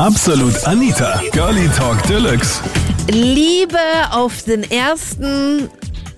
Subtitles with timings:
[0.00, 2.64] Absolut Anita, Girlie Talk Deluxe.
[3.12, 3.76] Liebe
[4.10, 5.68] auf den ersten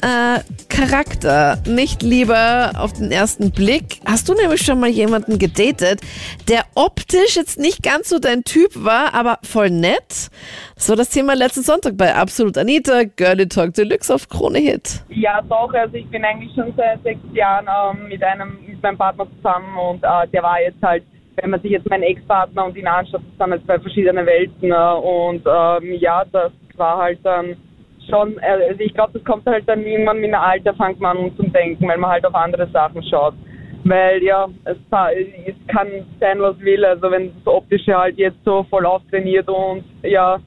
[0.03, 3.99] äh, Charakter, nicht Liebe auf den ersten Blick.
[4.07, 6.01] Hast du nämlich schon mal jemanden gedatet,
[6.49, 10.31] der optisch jetzt nicht ganz so dein Typ war, aber voll nett?
[10.77, 15.03] Das war das Thema letzten Sonntag bei Absolut Anita, Girlie Talk Deluxe auf Krone Hit.
[15.09, 15.75] Ja, doch.
[15.75, 19.77] Also ich bin eigentlich schon seit sechs Jahren ähm, mit einem mit meinem Partner zusammen
[19.77, 21.03] und äh, der war jetzt halt
[21.37, 24.71] wenn man sich jetzt meinen Ex-Partner und ihn anschaut, das sind halt zwei verschiedene Welten.
[24.71, 27.57] Äh, und ähm, ja, das war halt dann
[28.09, 31.17] schon, äh, also ich glaube, das kommt halt dann irgendwann mit einem Alter, fängt man
[31.17, 33.35] an zum Denken, weil man halt auf andere Sachen schaut.
[33.85, 34.77] Weil ja, es,
[35.47, 35.89] es kann
[36.21, 36.85] sein, was will.
[36.85, 40.39] Also wenn das Optische halt jetzt so voll auftrainiert und ja,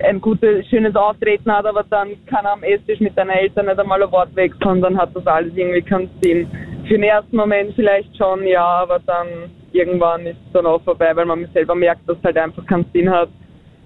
[0.00, 3.78] ein gutes, schönes Auftreten hat, aber dann kann er am Esstisch mit seinen Eltern nicht
[3.78, 6.50] einmal ein Wort wechseln, dann hat das alles irgendwie keinen Sinn.
[6.86, 9.28] Für den ersten Moment vielleicht schon, ja, aber dann
[9.74, 12.86] irgendwann ist es dann auch vorbei, weil man selber merkt, dass es halt einfach keinen
[12.92, 13.28] Sinn hat.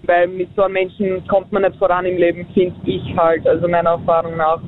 [0.04, 3.66] Weil mit so einem Menschen kommt man nicht voran im Leben, finde ich halt, also
[3.66, 4.60] meiner Erfahrung nach.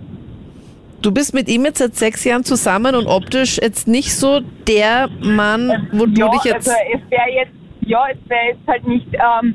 [1.03, 5.09] Du bist mit ihm jetzt seit sechs Jahren zusammen und optisch jetzt nicht so der
[5.22, 6.69] Mann, wo du ja, dich jetzt.
[6.69, 9.55] Also es wäre jetzt, ja, es wäre jetzt halt nicht, ähm,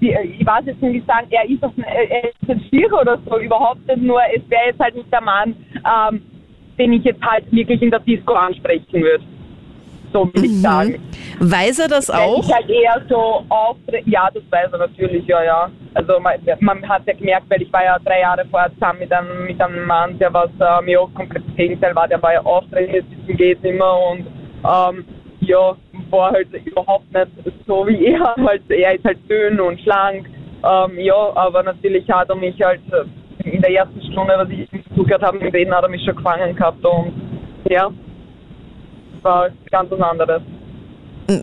[0.00, 3.38] die, ich weiß jetzt nicht, wie sagen, er ist, auf, er ist jetzt oder so,
[3.38, 6.22] überhaupt nicht, nur es wäre jetzt halt nicht der Mann, ähm,
[6.78, 9.24] den ich jetzt halt wirklich in der Disco ansprechen würde
[10.12, 11.02] so will ich sagen.
[11.38, 12.44] Weiß er das auch?
[12.44, 13.44] ich halt eher so
[14.06, 15.70] ja, das weiß er natürlich, ja, ja.
[15.94, 19.12] Also man, man hat ja gemerkt, weil ich war ja drei Jahre vorher zusammen mit
[19.12, 22.34] einem, mit einem Mann, der was äh, mir auch komplett das Gegenteil war, der war
[22.34, 24.26] ja bis geht immer und
[24.64, 25.04] ähm,
[25.40, 25.76] ja,
[26.10, 27.28] war halt überhaupt nicht
[27.66, 30.28] so wie er, halt, er ist halt dünn und schlank,
[30.62, 34.68] ähm, ja, aber natürlich hat er mich halt äh, in der ersten Stunde, was ich
[34.94, 37.12] zugehört habe, mit Reden hat er mich schon gefangen gehabt und
[37.68, 37.90] ja,
[39.22, 40.42] war ganz was anderes.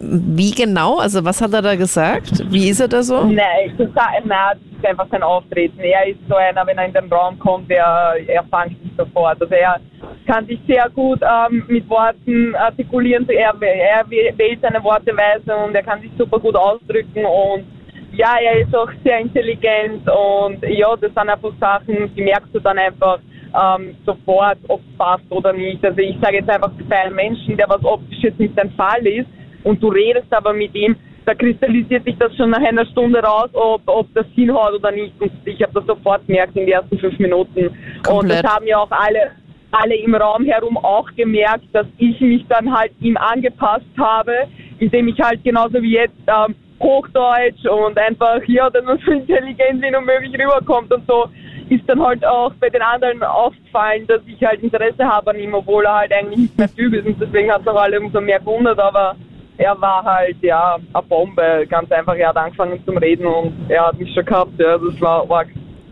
[0.02, 0.98] Wie genau?
[0.98, 2.44] Also was hat er da gesagt?
[2.52, 3.24] Wie ist er da so?
[3.24, 5.80] Nein, das ist einfach sein Auftreten.
[5.80, 9.42] Er ist so einer, wenn er in den Raum kommt, der, er fängt sich sofort.
[9.42, 9.80] Also er
[10.26, 13.28] kann sich sehr gut ähm, mit Worten artikulieren.
[13.30, 17.66] Er, er wählt seine Worte weise und er kann sich super gut ausdrücken und
[18.14, 22.60] ja, er ist auch sehr intelligent und ja, das sind einfach Sachen, die merkst du
[22.60, 23.20] dann einfach
[23.58, 25.84] ähm, sofort, ob es passt oder nicht.
[25.84, 29.06] Also ich sage jetzt einfach bei einem Menschen, der was optisch jetzt nicht dein Fall
[29.06, 29.28] ist
[29.64, 30.96] und du redest aber mit ihm,
[31.26, 35.20] da kristallisiert sich das schon nach einer Stunde raus, ob, ob das hinhaut oder nicht.
[35.20, 37.70] Und ich habe das sofort gemerkt in den ersten fünf Minuten.
[38.04, 38.08] Komplett.
[38.08, 39.32] Und das haben ja auch alle,
[39.72, 44.48] alle im Raum herum auch gemerkt, dass ich mich dann halt ihm angepasst habe,
[44.80, 49.82] indem ich halt genauso wie jetzt ähm, Hochdeutsch und einfach, ja, dass man so intelligent
[49.82, 51.26] wie nur möglich rüberkommt und so,
[51.70, 55.54] ist dann halt auch bei den anderen aufgefallen, dass ich halt Interesse habe an ihm,
[55.54, 58.22] obwohl er halt eigentlich nicht mehr Typ ist und deswegen hat es auch alle umso
[58.22, 59.16] mehr gewundert, aber
[59.58, 63.88] er war halt, ja, eine Bombe, ganz einfach, er hat angefangen zum Reden und er
[63.88, 65.48] hat mich schon gehabt, ja, das war arg.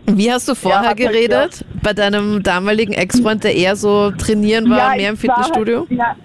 [0.08, 1.64] Wie hast du vorher halt, geredet?
[1.82, 5.80] Bei deinem damaligen Ex-Freund, der eher so trainieren war, mehr im ich war Fitnessstudio?
[5.80, 6.16] Halt, ja,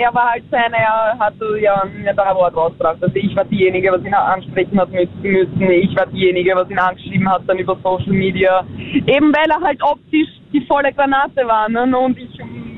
[0.00, 3.02] er war halt seine, er hatte ja nicht ein Wort rausgebracht.
[3.02, 5.70] Also ich war diejenige, was ihn ansprechen hat müssen.
[5.70, 8.64] Ich war diejenige, was ihn angeschrieben hat dann über Social Media.
[8.78, 11.68] Eben weil er halt optisch die volle Granate war.
[11.68, 11.82] Ne?
[11.98, 12.30] Und ich,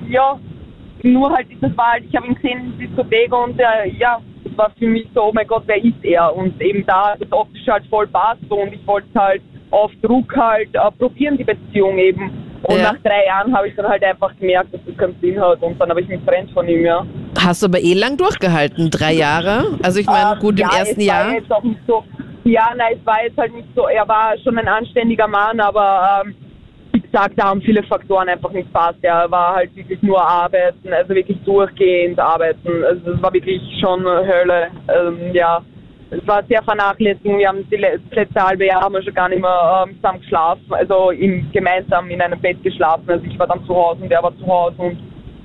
[0.08, 0.36] ja,
[1.04, 4.18] nur halt, das war halt, ich habe ihn gesehen in der Diskothek und äh, ja,
[4.42, 6.34] das war für mich so, oh mein Gott, wer ist er?
[6.34, 10.74] Und eben da das optisch halt voll passt und ich wollte halt auf Druck halt
[10.74, 12.51] äh, probieren, die Beziehung eben.
[12.64, 12.92] Und Ja.
[12.92, 15.78] nach drei Jahren habe ich dann halt einfach gemerkt, dass das keinen Sinn hat und
[15.80, 17.04] dann habe ich mich getrennt von ihm, ja.
[17.38, 19.78] Hast du aber eh lang durchgehalten, drei Jahre?
[19.82, 21.32] Also ich meine, Ähm, gut, im ja, ersten Jahr.
[21.34, 22.04] Jetzt auch nicht so,
[22.44, 26.22] ja, nein, es war jetzt halt nicht so, er war schon ein anständiger Mann, aber
[26.24, 26.34] ähm,
[26.92, 28.98] wie gesagt, da haben viele Faktoren einfach nicht passt.
[29.02, 32.84] Er war halt wirklich nur arbeiten, also wirklich durchgehend arbeiten.
[32.84, 35.62] Also es war wirklich schon Hölle, ähm, ja.
[36.12, 37.24] Es war sehr vernachlässigt.
[37.24, 40.66] Wir haben die letzte halbe Jahr haben wir schon gar nicht mehr ähm, zusammen geschlafen,
[40.70, 43.04] also im, gemeinsam in einem Bett geschlafen.
[43.08, 44.98] Also ich war dann zu Hause und er war zu Hause und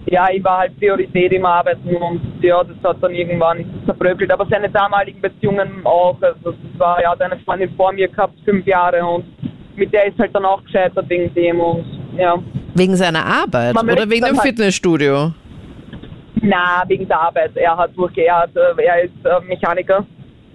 [0.07, 4.29] ja, ich war halt Priorität im Arbeiten und ja, das hat dann irgendwann zerbröckelt.
[4.29, 8.65] Aber seine damaligen Beziehungen auch, also das war, hat eine Freundin vor mir gehabt, fünf
[8.65, 9.25] Jahre und
[9.77, 11.85] mit der ist halt dann auch gescheitert wegen dem und
[12.17, 12.35] ja.
[12.75, 15.31] Wegen seiner Arbeit Man oder wegen dem halt- Fitnessstudio?
[16.41, 17.51] Na, wegen der Arbeit.
[17.55, 20.05] Er hat er, hat, äh, er ist äh, Mechaniker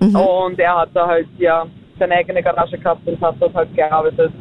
[0.08, 0.16] Mhm.
[0.16, 1.64] und er hat da halt ja
[1.98, 4.32] seine eigene Garage gehabt und hat dort halt gearbeitet.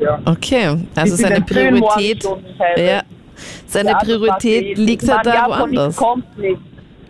[0.00, 0.18] Ja.
[0.24, 2.24] Okay, also bis in seine Priorität,
[2.76, 3.02] ja,
[3.66, 5.86] seine Ja, Priorität liegt halt da ja, woanders.
[5.88, 6.60] nichts kommt nichts.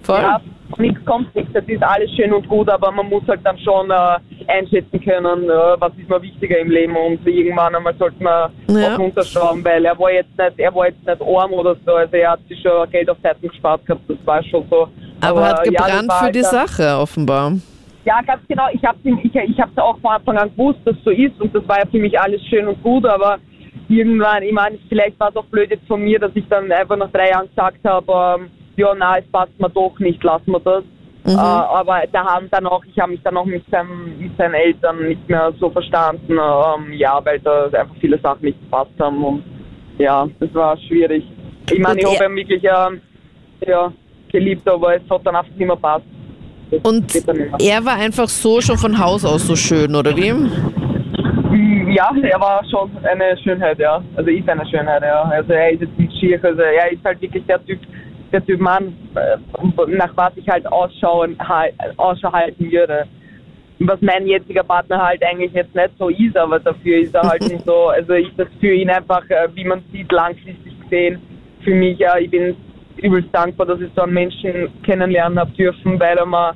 [0.02, 0.20] Voll.
[0.20, 0.40] Ja,
[0.78, 1.52] nichts kommt nichts.
[1.52, 4.16] Das ist alles schön und gut, aber man muss halt dann schon äh,
[4.48, 8.94] einschätzen können, äh, was ist mir wichtiger im Leben und irgendwann einmal sollte man Ja.
[8.94, 12.16] auch runterschrauben, weil er war jetzt nicht, er war jetzt nicht arm oder so, also
[12.16, 14.88] er hat sich schon Geld auf Seiten gespart gehabt, das war schon so.
[15.20, 17.52] Aber hat ja, das gebrannt war für halt die Sache offenbar.
[18.04, 18.64] Ja, ganz genau.
[18.72, 21.66] Ich habe ich, ich hab's auch von Anfang an gewusst, dass so ist und das
[21.68, 23.38] war ja für mich alles schön und gut, aber
[23.88, 26.96] irgendwann, ich meine, vielleicht war es auch blöd jetzt von mir, dass ich dann einfach
[26.96, 30.60] nach drei Jahren gesagt habe, ähm, ja, na, es passt mir doch nicht, lassen wir
[30.60, 30.84] das.
[31.24, 31.32] Mhm.
[31.32, 34.54] Äh, aber da haben dann auch, ich habe mich dann auch mit, seinem, mit seinen
[34.54, 39.22] Eltern nicht mehr so verstanden, ähm, ja, weil da einfach viele Sachen nicht gepasst haben
[39.22, 39.44] und
[39.98, 41.24] ja, das war schwierig.
[41.70, 43.02] Ich meine, ich habe ihn wirklich ähm,
[43.66, 43.92] ja,
[44.32, 46.06] geliebt, aber es hat dann einfach nicht mehr passt.
[46.82, 47.12] Und
[47.60, 50.32] er war einfach so schon von Haus aus so schön, oder wie?
[51.92, 54.02] Ja, er war schon eine Schönheit, ja.
[54.16, 55.22] Also ist eine Schönheit, ja.
[55.22, 57.80] Also er ist jetzt nicht schier, also er ist halt wirklich der Typ,
[58.32, 59.36] der Typ Mann, äh,
[59.88, 61.36] nach was ich halt ausschauen,
[61.96, 63.06] Ausschau halten würde.
[63.80, 67.42] Was mein jetziger Partner halt eigentlich jetzt nicht so ist, aber dafür ist er halt
[67.48, 71.20] nicht so, also ist das für ihn einfach, äh, wie man sieht, langfristig gesehen,
[71.64, 72.54] für mich, ja, ich bin
[73.02, 76.54] übelst dankbar, dass ich so einen Menschen kennenlernen habe dürfen, weil er mir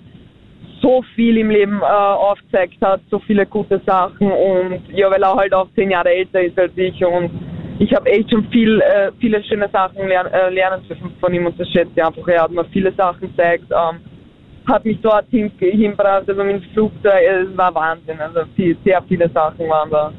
[0.81, 5.35] so viel im Leben äh, aufgezeigt hat, so viele gute Sachen und ja, weil er
[5.35, 7.31] halt auch zehn Jahre älter ist als ich und
[7.79, 11.46] ich habe echt schon viel, äh, viele schöne Sachen lern, äh, lernen dürfen von ihm
[11.46, 12.26] und das schätze ich einfach.
[12.29, 14.00] Er hat mir viele Sachen gezeigt, ähm,
[14.67, 19.02] hat mich dort hin, hingebracht, also mit dem Flugzeug, es war Wahnsinn, also viel, sehr
[19.08, 20.12] viele Sachen waren da.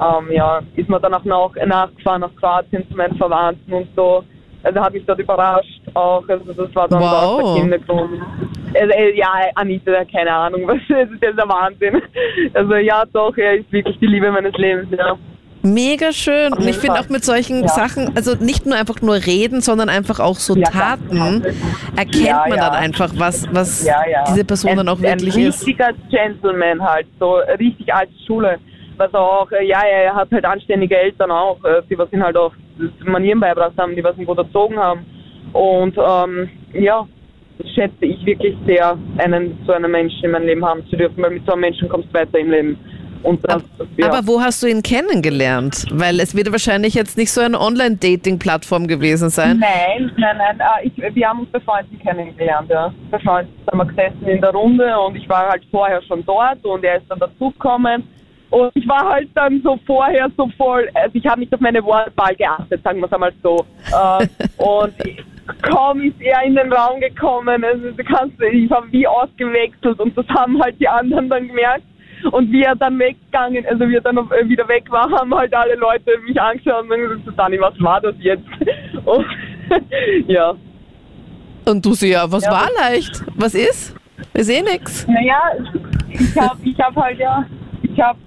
[0.00, 4.24] Ähm, ja, ist mir dann auch nach, nachgefahren nach Kroatien zu meinen Verwandten und so.
[4.62, 6.28] Also hat mich dort überrascht auch.
[6.28, 7.54] Also das war dann wow.
[7.54, 8.22] der Kindergrund.
[8.74, 12.02] Also, äh, ja, Anita, keine Ahnung, was das ist der Wahnsinn.
[12.54, 15.16] Also ja, doch, er ist wirklich die Liebe meines Lebens, ja.
[15.62, 16.54] Mega schön.
[16.54, 17.68] Und ich finde auch mit solchen ja.
[17.68, 21.42] Sachen, also nicht nur einfach nur reden, sondern einfach auch so ja, Taten,
[21.96, 23.86] erkennt ja, man dann einfach, was, was
[24.28, 25.36] diese Person ein, dann auch wirklich ist.
[25.36, 28.58] Ein richtiger Gentleman halt, so richtig alte Schule.
[28.96, 32.36] Was auch, äh, ja, er hat halt anständige Eltern auch, äh, die was ihn halt
[32.36, 32.52] auch
[33.04, 35.04] Manieren beigebracht haben, die was ihn gut erzogen haben.
[35.52, 37.06] Und ähm, ja,
[37.74, 41.30] schätze ich wirklich sehr, einen so einen Menschen in meinem Leben haben zu dürfen, weil
[41.30, 42.78] mit so einem Menschen kommst du weiter im Leben.
[43.22, 43.64] Das, aber,
[43.98, 44.08] ja.
[44.08, 45.84] aber, wo hast du ihn kennengelernt?
[45.92, 49.58] Weil es wird wahrscheinlich jetzt nicht so eine Online-Dating-Plattform gewesen sein.
[49.58, 50.58] Nein, nein, nein.
[50.60, 52.70] Ah, ich, wir haben uns bei Freunden kennengelernt.
[52.70, 52.94] Ja.
[53.10, 56.64] Bei Freunden haben wir gesessen in der Runde und ich war halt vorher schon dort
[56.64, 58.04] und er ist dann dazugekommen.
[58.50, 61.82] Und ich war halt dann so vorher so voll, also ich habe nicht auf meine
[61.84, 63.64] Wortwahl geachtet, sagen wir es einmal so.
[63.92, 64.26] Äh,
[64.56, 64.94] und
[65.62, 70.16] kaum ist er in den Raum gekommen, also du kannst, ich habe wie ausgewechselt und
[70.16, 71.84] das haben halt die anderen dann gemerkt.
[72.32, 75.54] Und wie er dann weggegangen, also wie er dann äh, wieder weg war, haben halt
[75.54, 78.44] alle Leute mich angeschaut und gesagt, Dani, was war das jetzt?
[79.06, 79.24] Und,
[80.26, 80.54] ja.
[81.64, 83.24] Und du so, ja, was ja, war leicht?
[83.36, 83.96] Was ist?
[84.34, 85.06] Ist eh nix.
[85.08, 85.40] Naja,
[86.10, 87.46] ich habe ich hab halt ja,
[87.82, 88.18] ich habe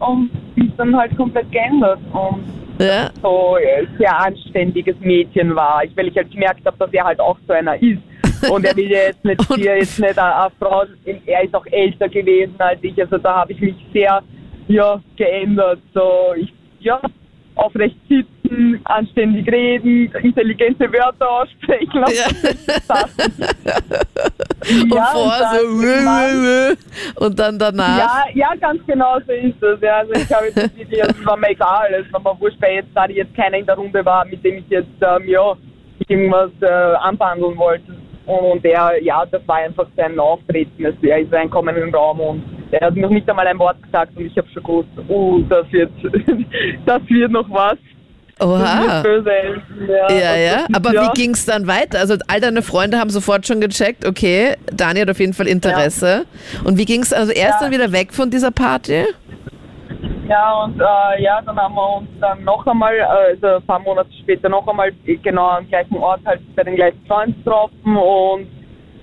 [0.56, 2.44] mich dann halt komplett geändert und
[2.80, 3.10] ja.
[3.22, 7.20] so ein sehr anständiges Mädchen war, ich, weil ich halt gemerkt habe, dass er halt
[7.20, 8.02] auch so einer ist.
[8.50, 10.84] Und er will jetzt nicht hier jetzt nicht eine Frau,
[11.26, 14.22] er ist auch älter gewesen als ich, also da habe ich mich sehr
[14.68, 15.80] ja, geändert.
[15.94, 17.00] So, ich, ja,
[17.56, 22.58] aufrecht sitzen, anständig reden, intelligente Wörter aussprechen lassen.
[22.90, 23.06] Ja.
[24.84, 27.98] und vorher und so und dann danach.
[27.98, 29.82] Ja, ja, ganz genau so ist es.
[29.82, 32.76] Ja, also ich habe jetzt wirklich, es war mir egal, es war mir wurscht, weil
[32.76, 35.54] jetzt da jetzt keiner in der Runde war, mit dem ich jetzt ähm, ja,
[36.08, 37.96] irgendwas äh, anbehandeln wollte.
[38.26, 40.86] Und er, ja, das war einfach sein Auftreten.
[41.02, 44.18] Er ist reinkommen in den Raum und er hat noch nicht einmal ein Wort gesagt
[44.18, 45.92] und ich habe schon gewusst, oh, das wird,
[46.86, 47.78] das wird noch was.
[48.40, 49.04] Oha.
[49.88, 50.66] Ja, ja, ja.
[50.74, 51.04] Aber ja.
[51.04, 52.00] wie ging es dann weiter?
[52.00, 56.26] Also all deine Freunde haben sofort schon gecheckt, okay, Dani hat auf jeden Fall Interesse.
[56.26, 56.62] Ja.
[56.68, 59.06] Und wie ging es, also er ist dann wieder weg von dieser Party?
[60.28, 64.10] Ja, und äh, ja, dann haben wir uns dann noch einmal, also ein paar Monate
[64.22, 68.48] später noch einmal genau am gleichen Ort halt bei den gleichen Freunden getroffen und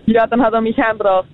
[0.07, 1.29] ja, dann hat er mich heimgebracht.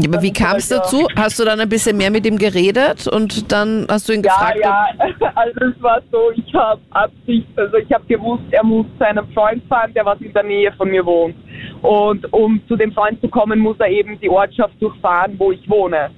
[0.00, 1.08] Ja, aber wie kam es dazu?
[1.16, 4.58] Hast du dann ein bisschen mehr mit ihm geredet und dann hast du ihn gefragt?
[4.62, 8.86] Ja, ja, also es war so, ich habe Absicht, also ich habe gewusst, er muss
[8.96, 11.34] zu einem Freund fahren, der was in der Nähe von mir wohnt.
[11.82, 15.68] Und um zu dem Freund zu kommen, muss er eben die Ortschaft durchfahren, wo ich
[15.68, 16.10] wohne.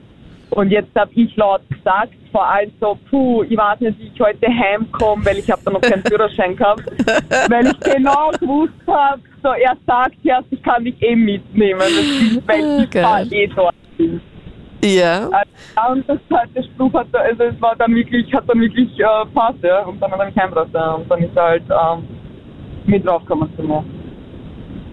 [0.50, 4.20] Und jetzt habe ich laut gesagt, vor allem so, puh, ich weiß nicht, wie ich
[4.20, 6.82] heute heimkomme, weil ich habe da noch keinen Führerschein gehabt,
[7.48, 12.62] weil ich genau gewusst habe, so er sagt ja, ich kann dich eh mitnehmen, weil
[12.62, 14.20] oh, ich fahre eh dort bin.
[14.82, 15.28] Ja.
[15.30, 19.26] Also, und das zweite Spruch hat, also es war dann wirklich, hat dann wirklich äh,
[19.34, 22.08] passt, ja, und dann hat er mich heimgebracht, ja, und dann ist er halt ähm,
[22.86, 23.84] mit draufgekommen zu mir.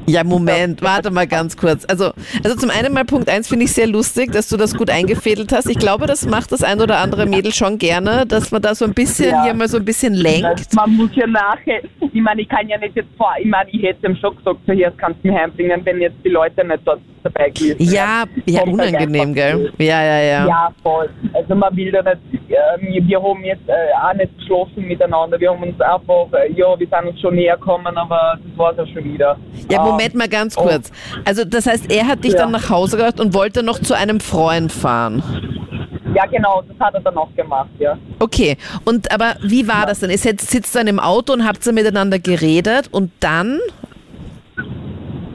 [0.10, 1.86] Ja, Moment, warte mal ganz kurz.
[1.90, 2.12] Also,
[2.44, 5.52] also zum einen mal Punkt eins finde ich sehr lustig, dass du das gut eingefädelt
[5.52, 5.70] hast.
[5.70, 8.86] Ich glaube, das macht das ein oder andere Mädel schon gerne, dass man da so
[8.86, 9.44] ein bisschen Ja.
[9.44, 10.74] hier mal so ein bisschen lenkt.
[10.74, 13.84] Man muss ja nachher, ich meine, ich kann ja nicht jetzt vor, ich meine, ich
[13.84, 16.66] hätte ihm schon gesagt, so hier, das kannst du mir heimbringen, wenn jetzt die Leute
[16.66, 19.74] nicht dort dabei gewesen Ja, ja, unangenehm, gell?
[19.78, 20.48] Ja, ja, ja.
[20.48, 21.10] Ja, voll.
[21.34, 25.38] Also man will da nicht, äh, wir, haben jetzt äh, auch nicht geschlafen miteinander.
[25.40, 28.72] Wir haben uns einfach, äh, ja, wir sind uns schon näher gekommen, aber das war
[28.72, 29.38] es ja schon wieder.
[29.70, 30.62] Ja, Ähm, Moment mal ganz oh.
[30.64, 30.92] kurz.
[31.26, 32.40] Also, das heißt, er hat dich Ja.
[32.40, 35.24] dann nach Hause gebracht und wollte noch zu einem Freund fahren.
[36.16, 37.98] Ja, genau, das hat er dann auch gemacht, ja.
[38.20, 40.10] Okay, und aber wie war das denn?
[40.10, 43.60] Ihr sitzt, sitzt dann im Auto und habt ihr miteinander geredet und dann,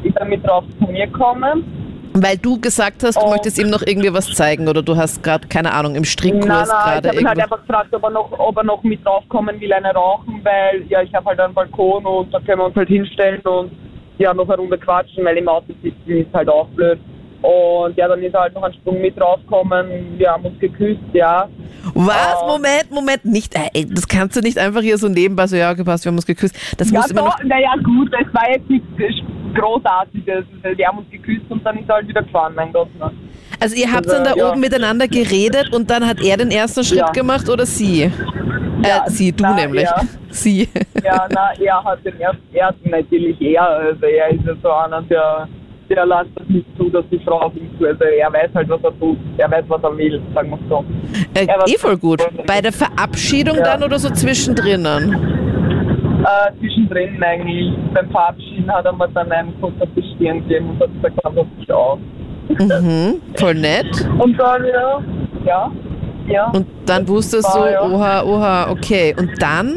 [0.02, 1.64] Ist er mit drauf zu mir gekommen.
[2.14, 3.30] weil du gesagt hast, du Oh.
[3.30, 7.08] möchtest ihm noch irgendwie was zeigen oder du hast gerade, keine Ahnung, im Strickkurs gerade
[7.08, 9.72] ich habe ihn halt einfach gefragt, ob er noch, ob er noch mit draufkommen will,
[9.72, 12.88] eine rauchen, weil ja, ich habe halt einen Balkon und da können wir uns halt
[12.88, 13.70] hinstellen und
[14.22, 16.98] ja, noch eine Runde quatschen, weil im Auto sitzen ist halt auch blöd.
[17.42, 21.00] Und ja, dann ist er halt noch einen Sprung mit draufgekommen, wir haben uns geküsst,
[21.12, 21.48] ja.
[21.94, 22.36] Was?
[22.40, 22.46] Oh.
[22.46, 25.72] Moment, Moment, nicht, äh, ey, das kannst du nicht einfach hier so nebenbei so, ja,
[25.72, 26.54] gepasst, wir haben uns geküsst.
[26.78, 28.86] Das Ja, muss immer noch, doch, naja, gut, es war jetzt nichts
[29.54, 30.44] Großartiges.
[30.76, 32.88] Wir haben uns geküsst und dann ist er halt wieder gefahren, mein Gott.
[32.98, 33.10] Ne?
[33.62, 34.50] Also ihr habt also, dann da ja.
[34.50, 37.10] oben miteinander geredet und dann hat er den ersten Schritt Ja.
[37.10, 38.10] gemacht oder sie?
[38.84, 39.84] Ja, äh, sie, du na, nämlich.
[39.84, 40.00] ja.
[40.30, 40.68] Sie.
[41.04, 45.02] Ja, na, er hat den ersten, er natürlich er, also er ist ja so einer,
[45.02, 45.48] der,
[45.88, 48.68] der lässt das nicht zu, dass die Frau auf ihn zu, also er weiß halt,
[48.68, 50.84] was er tut, er weiß, was er will, sagen wir so.
[51.34, 52.20] Äh, eh voll gut.
[52.46, 53.62] Bei der Verabschiedung Ja.
[53.62, 54.84] dann oder so zwischendrin?
[54.84, 59.52] Äh, zwischendrin eigentlich, beim Verabschieden hat er mir dann einen
[59.96, 61.98] die Stirn gegeben und hat gesagt, pass auf dich auf.
[62.48, 64.08] Mhm, voll nett.
[64.18, 65.02] Und dann, ja,
[65.44, 65.72] ja,
[66.26, 66.50] ja.
[66.50, 67.82] Und dann wusstest du, War, ja.
[67.82, 69.14] oha, oha, okay.
[69.18, 69.68] Und dann?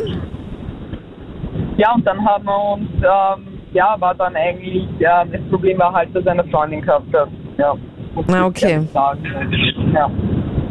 [1.77, 5.93] Ja, und dann haben wir uns, ähm, ja, war dann eigentlich, ja, das Problem war
[5.93, 7.29] halt, dass er eine Freundin gehabt hat.
[7.57, 7.75] Ja.
[8.13, 8.87] muss Ah, okay.
[9.93, 10.09] Ja.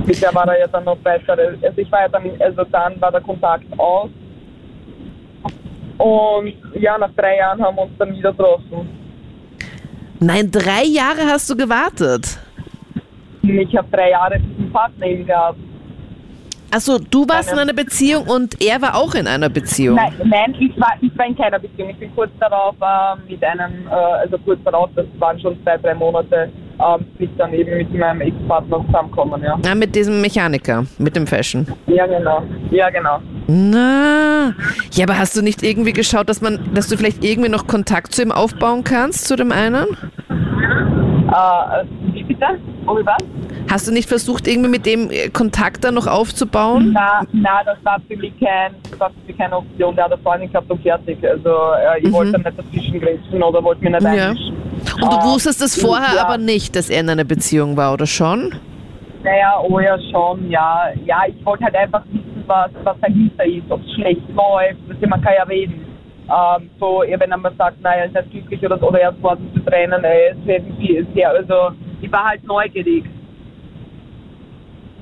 [0.06, 1.36] Mit der war er ja dann noch besser.
[1.62, 4.10] Also ich war ja dann, also dann war der Kontakt aus.
[5.98, 8.88] Und ja, nach drei Jahren haben wir uns dann wieder getroffen.
[10.20, 12.38] Nein, drei Jahre hast du gewartet.
[13.42, 15.58] Ich habe drei Jahre diesen Partner gehabt.
[16.70, 19.94] Achso, du warst in einer Beziehung und er war auch in einer Beziehung.
[19.94, 21.90] Nein, nein ich, war, ich war in keiner Beziehung.
[21.90, 25.76] Ich bin kurz darauf äh, mit einem, äh, also kurz darauf, das waren schon zwei,
[25.76, 26.50] drei Monate,
[26.86, 29.58] ähm, ich dann eben mit meinem Ex-Partner zusammengekommen, ja.
[29.64, 31.66] Ja, mit diesem Mechaniker, mit dem Fashion.
[31.86, 32.42] Ja, genau.
[32.70, 33.18] Ja, genau.
[33.46, 34.54] Na,
[34.92, 38.14] ja, aber hast du nicht irgendwie geschaut, dass man, dass du vielleicht irgendwie noch Kontakt
[38.14, 39.86] zu ihm aufbauen kannst, zu dem einen?
[40.28, 42.46] Äh, wie bitte?
[42.86, 43.16] Oh, was?
[43.70, 46.90] Hast du nicht versucht, irgendwie mit dem äh, Kontakt dann noch aufzubauen?
[46.92, 49.96] Na, na, das war für mich kein, das war für mich keine Option.
[49.96, 51.18] Der hat eine Freundin gehabt und fertig.
[51.26, 52.12] Also äh, ich Mhm.
[52.12, 54.34] wollte nicht dazwischen grätschen oder wollte mich nicht Ja.
[54.94, 56.24] Und du wusstest es vorher ja.
[56.24, 58.54] aber nicht, dass er in einer Beziehung war, oder schon?
[59.22, 60.90] Naja, oh ja, schon, ja.
[61.04, 64.78] Ja, ich wollte halt einfach wissen, was, was dahinter ist, ob es schlecht läuft.
[64.88, 65.86] Das man kann ja reden.
[66.26, 69.00] Ähm, so, ja, wenn er mir sagt, naja, er ist nicht glücklich oder, so, oder
[69.00, 73.04] er ist vor zu trennen, er ist irgendwie sehr, also ich war halt neugierig.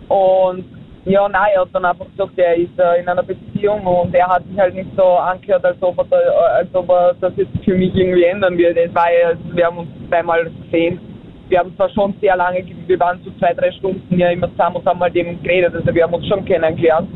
[0.09, 0.65] Und
[1.05, 4.29] ja, nein, er hat dann einfach gesagt, er ist äh, in einer Beziehung und er
[4.29, 7.65] hat sich halt nicht so angehört, als ob er, äh, als ob er das jetzt
[7.65, 8.83] für mich irgendwie ändern würde.
[8.83, 11.01] Es war ja, wir haben uns zweimal gesehen.
[11.49, 14.49] Wir haben zwar schon sehr lange, ge- wir waren so zwei, drei Stunden ja immer
[14.53, 17.09] zusammen und haben halt eben geredet, also wir haben uns schon kennengelernt.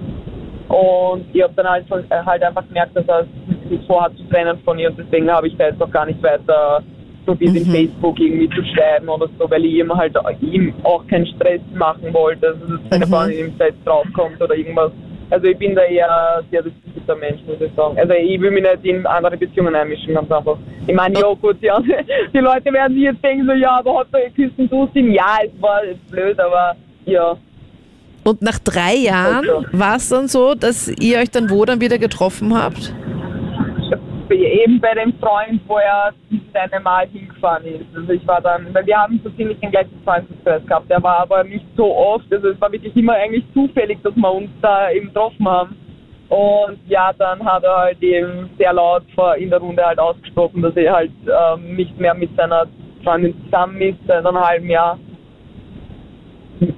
[0.69, 3.25] Und ich habe dann halt, äh, halt einfach gemerkt, dass er
[3.71, 6.21] sich vorhat zu trennen von ihr und deswegen habe ich da jetzt auch gar nicht
[6.23, 6.83] weiter
[7.26, 11.26] probiert, in Facebook irgendwie zu schreiben oder so, weil ich ihm halt ihm auch keinen
[11.26, 13.11] Stress machen wollte, also dass seine Mhm.
[13.11, 14.92] Freundin ihm selbst draufkommt oder irgendwas.
[15.28, 17.99] Also ich bin da eher sehr diszipliner Mensch, muss ich sagen.
[17.99, 20.56] Also ich will mich nicht in andere Beziehungen einmischen, ganz einfach.
[20.87, 21.80] Ich meine, ja gut, ja,
[22.33, 25.12] die Leute werden sich jetzt denken so, ja, aber hat er geküsst du ihn?
[25.12, 25.80] Ja, es war
[26.11, 27.37] blöd, aber ja.
[28.23, 29.66] Und nach drei Jahren Okay.
[29.73, 32.92] war es dann so, dass ihr euch dann wo dann wieder getroffen habt?
[34.35, 37.85] Eben bei dem Freund, wo er dieses eine Mal hingefahren ist.
[37.95, 40.90] Also ich war dann, weil wir haben so ziemlich den gleichen Freundeskreis gehabt.
[40.90, 44.33] Der war aber nicht so oft, also es war wirklich immer eigentlich zufällig, dass wir
[44.33, 45.76] uns da eben getroffen haben.
[46.28, 49.04] Und ja, dann hat er halt eben sehr laut
[49.38, 52.66] in der Runde halt ausgesprochen, dass er halt ähm, nicht mehr mit seiner
[53.04, 54.99] Freundin zusammen ist seit einem halben Jahr.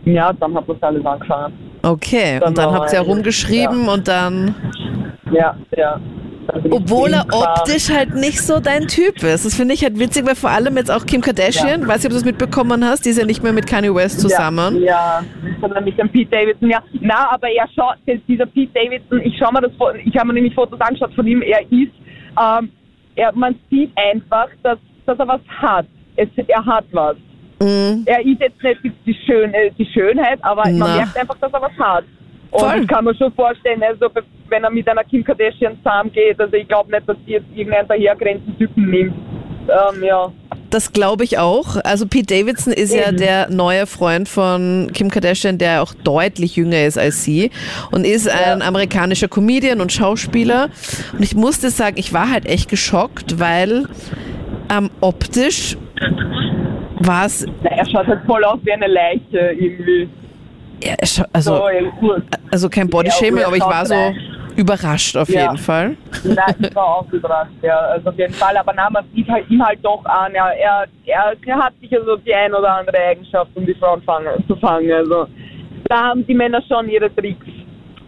[0.04, 1.54] Ja, dann hat das alles angefangen.
[1.82, 4.54] Okay, Dann und dann habt ihr er- herumgeschrieben und dann,
[5.32, 6.00] Ja, ja.
[6.64, 9.44] Ich obwohl er optisch halt nicht so dein Typ ist.
[9.44, 12.10] Das finde ich halt witzig, weil vor allem jetzt auch Kim Kardashian, weiß nicht, ob
[12.10, 14.80] du das mitbekommen hast, die ist ja nicht mehr mit Kanye West zusammen.
[14.82, 15.24] Ja, ja,
[15.60, 16.82] sondern mit dem Pete Davidson, ja.
[17.00, 20.54] Na, aber er schaut, dieser Pete Davidson, ich schau mir das, ich habe mir nämlich
[20.54, 21.92] Fotos angeschaut von ihm, er ist,
[22.40, 22.70] ähm,
[23.14, 25.86] er, man sieht einfach, dass dass er was hat.
[26.16, 27.16] Es, er hat was.
[27.60, 28.04] Mhm.
[28.06, 30.86] Er ist jetzt nicht die, die, Schön, äh, die Schönheit, aber Na.
[30.86, 32.04] man merkt einfach, dass er was hat.
[32.50, 32.80] Und Voll.
[32.80, 34.06] ich kann mir schon vorstellen, also
[34.48, 37.88] wenn er mit einer Kim Kardashian zusammengeht, also ich glaube nicht, dass sie jetzt irgendeinen
[37.88, 39.14] dahergrenzenden Typen nimmt.
[39.68, 40.32] Ähm, ja.
[40.70, 41.76] Das glaube ich auch.
[41.84, 46.84] Also Pete Davidson ist ja der neue Freund von Kim Kardashian, der auch deutlich jünger
[46.84, 47.50] ist als sie
[47.90, 50.68] und ist ein amerikanischer Comedian und Schauspieler.
[51.12, 53.86] Und ich musste sagen, ich war halt echt geschockt, weil
[54.70, 55.76] ähm, optisch
[57.00, 60.08] war es, er schaut halt voll aus wie eine Leiche irgendwie.
[60.82, 60.94] Ja,
[61.32, 61.62] also,
[62.50, 64.12] also kein Bodyshaming, aber ich war so
[64.56, 65.42] überrascht auf Ja.
[65.42, 65.96] jeden Fall.
[66.24, 67.78] Nein, ich war auch überrascht, ja.
[67.78, 70.86] Also auf jeden Fall, aber na, man sieht halt ihm halt doch an, ja, er,
[71.06, 74.56] er, er hat sicher so die ein oder andere Eigenschaft, um die Frauen fangen, zu
[74.56, 74.90] fangen.
[74.90, 75.26] Also
[75.88, 77.46] da haben die Männer schon ihre Tricks.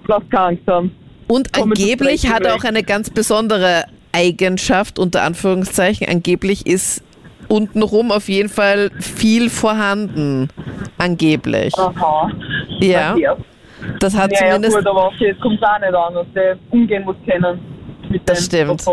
[0.08, 0.94] Keine Angst haben.
[1.28, 6.08] Und Kommen angeblich hat er auch eine ganz besondere Eigenschaft, unter Anführungszeichen.
[6.08, 7.04] Angeblich ist
[7.50, 10.48] untenrum auf jeden Fall viel vorhanden.
[10.98, 11.74] Angeblich.
[11.76, 12.30] Aha.
[12.80, 13.36] Ja, Ja,
[13.98, 14.76] das hat ja, ja zumindest.
[14.76, 17.58] gut, aber okay, es kommt auch nicht an, dass der umgehen muss kennen.
[18.08, 18.84] Mit Das stimmt.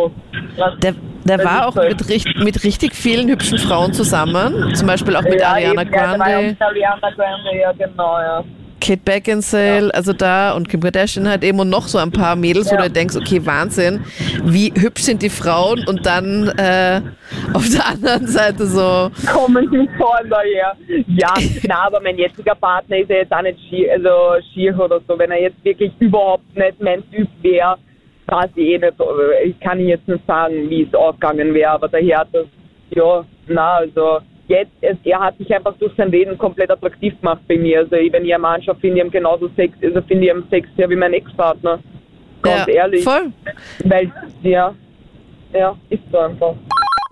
[0.82, 0.94] Der,
[1.26, 4.74] der Das war auch mit, mit richtig vielen hübschen Frauen zusammen.
[4.76, 7.72] Zum Beispiel auch mit ja, Ariana eben, Ja, war ja Grande, mit Ariana Grande, ja
[7.74, 8.44] genau, ja.
[8.80, 12.72] Kate Beckinsale, also da und Kim Kardashian halt eben und noch so ein paar Mädels,
[12.72, 12.84] wo Ja.
[12.84, 14.04] du denkst, okay, Wahnsinn,
[14.44, 17.02] wie hübsch sind die Frauen und dann äh,
[17.54, 20.76] auf der anderen Seite so, kommen die Frauen daher.
[21.08, 21.34] Ja,
[21.68, 24.10] na, aber mein jetziger Partner ist ja jetzt auch nicht schier, also
[24.54, 25.18] schier oder so.
[25.18, 27.78] Wenn er jetzt wirklich überhaupt nicht mein Typ wäre,
[28.28, 28.94] weiß ich eh nicht.
[29.46, 32.46] Ich kann jetzt nicht sagen, wie es ausgegangen wäre, aber daher hat das,
[32.92, 37.42] ja, na, also jetzt, es, er hat sich einfach durch sein Leben komplett attraktiv gemacht
[37.48, 37.80] bei mir.
[37.80, 40.34] Also ich- wenn ich einen Mann schaue, finde ich ihn genauso sex, also finde ich
[40.34, 41.80] ihn sexier wie mein Ex-Partner.
[42.42, 43.04] Ganz ja, ehrlich.
[43.04, 43.32] voll.
[43.86, 44.12] Weil,
[44.44, 44.74] ja,
[45.54, 46.54] ja, ist so einfach.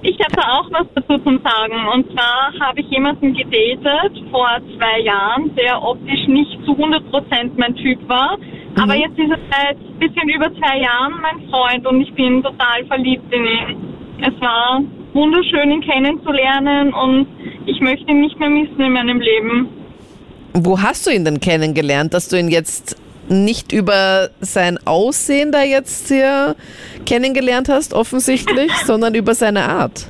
[0.02, 1.88] Ich habe da auch was dazu zu sagen.
[1.94, 7.76] Und zwar habe ich jemanden gedatet vor zwei Jahren, der optisch nicht zu 100% mein
[7.76, 8.38] Typ war.
[8.78, 12.44] Aber jetzt ist er seit ein bisschen über zwei Jahren mein Freund und ich bin
[12.44, 13.94] total verliebt in ihn.
[14.22, 14.82] Es war
[15.16, 17.28] wunderschön, ihn kennenzulernen und
[17.66, 19.70] ich möchte ihn nicht mehr missen in meinem Leben.
[20.54, 25.64] Wo hast du ihn denn kennengelernt, dass du ihn jetzt nicht über sein Aussehen da
[25.64, 26.56] jetzt hier
[27.06, 30.08] kennengelernt hast, offensichtlich, sondern über seine Art?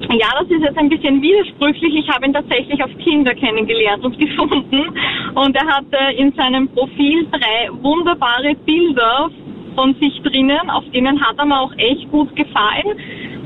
[0.00, 1.92] Ja, das ist jetzt ein bisschen widersprüchlich.
[1.96, 4.94] Ich habe ihn tatsächlich auf Tinder kennengelernt und gefunden.
[5.34, 9.28] Und er hatte in seinem Profil drei wunderbare Bilder
[9.74, 12.98] von sich drinnen, auf denen hat er mir auch echt gut gefallen.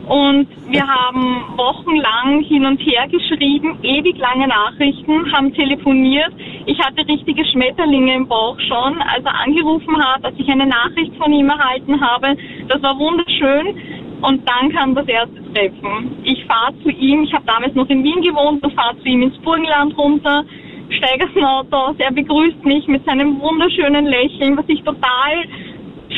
[0.07, 6.33] Und wir haben wochenlang hin und her geschrieben, ewig lange Nachrichten, haben telefoniert.
[6.67, 11.15] Ich hatte richtige Schmetterlinge im Bauch schon, als er angerufen hat, als ich eine Nachricht
[11.17, 12.37] von ihm erhalten habe.
[12.69, 13.77] Das war wunderschön.
[14.23, 16.17] Und dann kam das erste Treffen.
[16.23, 19.23] Ich fahre zu ihm, ich habe damals noch in Wien gewohnt und fahre zu ihm
[19.23, 20.45] ins Burgenland runter,
[20.91, 25.45] steige aus dem Auto aus, er begrüßt mich mit seinem wunderschönen Lächeln, was ich total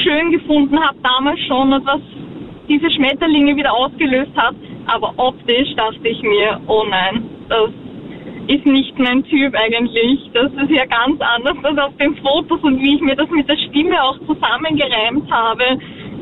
[0.03, 2.01] schön gefunden habe damals schon und was
[2.69, 4.55] diese Schmetterlinge wieder ausgelöst hat.
[4.87, 7.71] Aber optisch dachte ich mir, oh nein, das
[8.49, 10.31] ist nicht mein Typ eigentlich.
[10.33, 13.49] Das ist ja ganz anders als auf den Fotos und wie ich mir das mit
[13.49, 15.65] der Stimme auch zusammengereimt habe.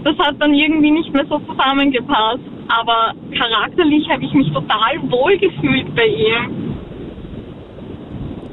[0.04, 2.40] Das hat dann irgendwie nicht mehr so zusammengepasst.
[2.68, 6.74] Aber charakterlich habe ich mich total wohl gefühlt bei ihm.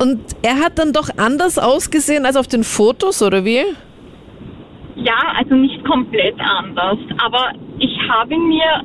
[0.02, 3.64] Und er hat dann doch anders ausgesehen als auf den Fotos, oder wie?
[4.96, 6.98] Ja, also nicht komplett anders.
[7.24, 8.84] Aber ich habe mir,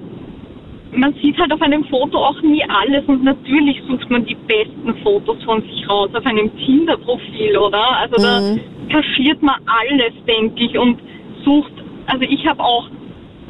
[0.92, 4.94] man sieht halt auf einem Foto auch nie alles und natürlich sucht man die besten
[5.02, 7.98] Fotos von sich raus auf einem Tinder-Profil, oder?
[7.98, 8.60] Also da Mhm.
[8.88, 10.98] kaschiert man alles, denke ich, und
[11.44, 11.72] sucht,
[12.06, 12.88] also ich habe auch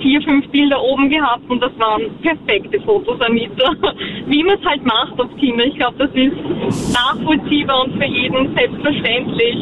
[0.01, 3.73] vier, fünf Bilder oben gehabt und das waren perfekte Fotos, Anita.
[4.27, 5.67] Wie man es halt macht auf Tinder.
[5.67, 9.57] Ich glaube, das ist nachvollziehbar und für jeden selbstverständlich.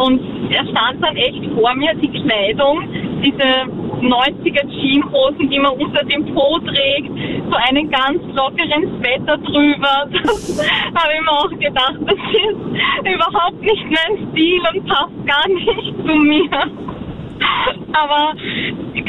[0.00, 2.82] Und er stand dann echt vor mir, die Kleidung,
[3.22, 3.44] diese
[4.02, 7.10] 90er Jeanshosen, die man unter dem Po trägt,
[7.48, 10.08] so einen ganz lockeren Sweater drüber.
[10.24, 15.48] Das habe ich mir auch gedacht, das ist überhaupt nicht mein Stil und passt gar
[15.48, 16.48] nicht zu mir.
[17.92, 18.34] Aber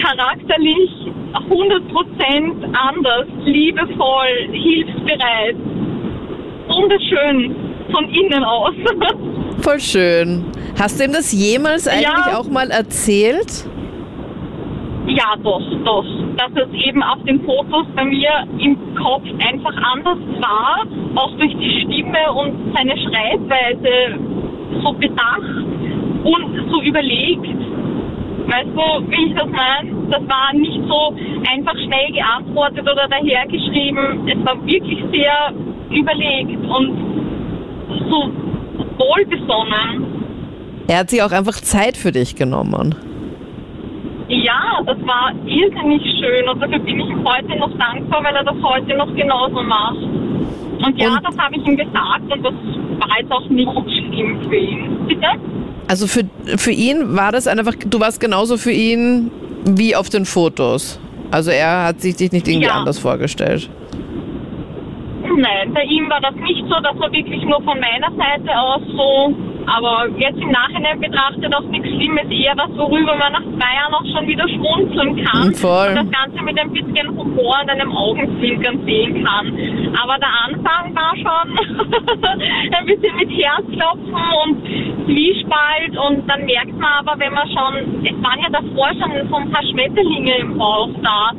[0.02, 0.90] charakterlich
[1.34, 5.56] 100% anders, liebevoll, hilfsbereit,
[6.68, 7.56] wunderschön
[7.92, 8.74] von innen aus.
[9.60, 10.46] Voll schön.
[10.80, 12.38] Hast du ihm das jemals eigentlich Ja.
[12.40, 13.68] auch mal erzählt?
[15.08, 16.06] Ja, doch, doch.
[16.38, 20.84] Dass es eben auf den Fotos bei mir im Kopf einfach anders war,
[21.16, 24.20] auch durch die Stimme und seine Schreibweise
[24.84, 25.66] so bedacht
[26.24, 27.46] und so überlegt.
[28.48, 29.92] Weißt du, wie ich das meine?
[30.10, 31.16] Das war nicht so
[31.52, 34.28] einfach schnell geantwortet oder dahergeschrieben.
[34.28, 35.54] Es war wirklich sehr
[35.92, 36.98] überlegt und
[38.10, 38.32] so
[38.98, 40.24] wohlbesonnen.
[40.88, 42.96] Er hat sich auch einfach Zeit für dich genommen.
[44.28, 48.44] Ja, das war irrsinnig schön und dafür bin ich ihm heute noch dankbar, weil er
[48.44, 49.98] das heute noch genauso macht.
[49.98, 52.54] Und ja, Und- das habe ich ihm gesagt und das
[53.00, 53.70] war jetzt auch nicht
[54.10, 54.98] schlimm für ihn.
[55.08, 55.28] Bitte?
[55.88, 56.24] Also für,
[56.58, 59.30] für ihn war das einfach, du warst genauso für ihn
[59.66, 61.00] wie auf den Fotos.
[61.32, 62.74] Also er hat sich dich nicht irgendwie Ja.
[62.76, 63.70] anders vorgestellt.
[65.38, 68.82] Nein, bei ihm war das nicht so, das war wirklich nur von meiner Seite aus
[68.96, 69.36] so.
[69.68, 73.94] Aber jetzt im Nachhinein betrachtet auch nichts Schlimmes, eher was, worüber man nach zwei Jahren
[73.94, 75.48] auch schon wieder schmunzeln kann.
[75.48, 75.90] Mhm, voll.
[75.90, 79.48] Und das Ganze mit ein bisschen Humor und einem Augenzwinkern sehen kann.
[80.02, 81.48] Aber der Anfang war schon
[82.78, 84.64] ein bisschen mit Herzklopfen und
[85.06, 89.36] Zwiespalt und dann merkt man aber, wenn man schon, es waren ja davor schon so
[89.36, 91.32] ein paar Schmetterlinge im Bauch da,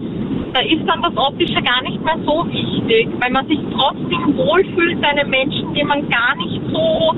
[0.57, 4.99] da ist dann das Optische gar nicht mehr so wichtig, weil man sich trotzdem wohlfühlt
[5.03, 7.14] bei einem Menschen, den man gar nicht so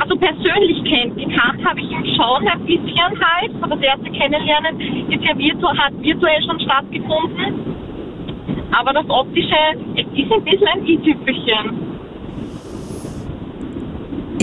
[0.00, 1.18] also persönlich kennt.
[1.18, 3.52] Gekannt habe ich ihn schon ein bisschen halt.
[3.60, 7.76] So das erste Kennenlernen ist ja virtu hat virtuell schon stattgefunden.
[8.72, 9.56] Aber das Optische
[9.94, 11.91] ist ein bisschen ein i-Tüpfelchen.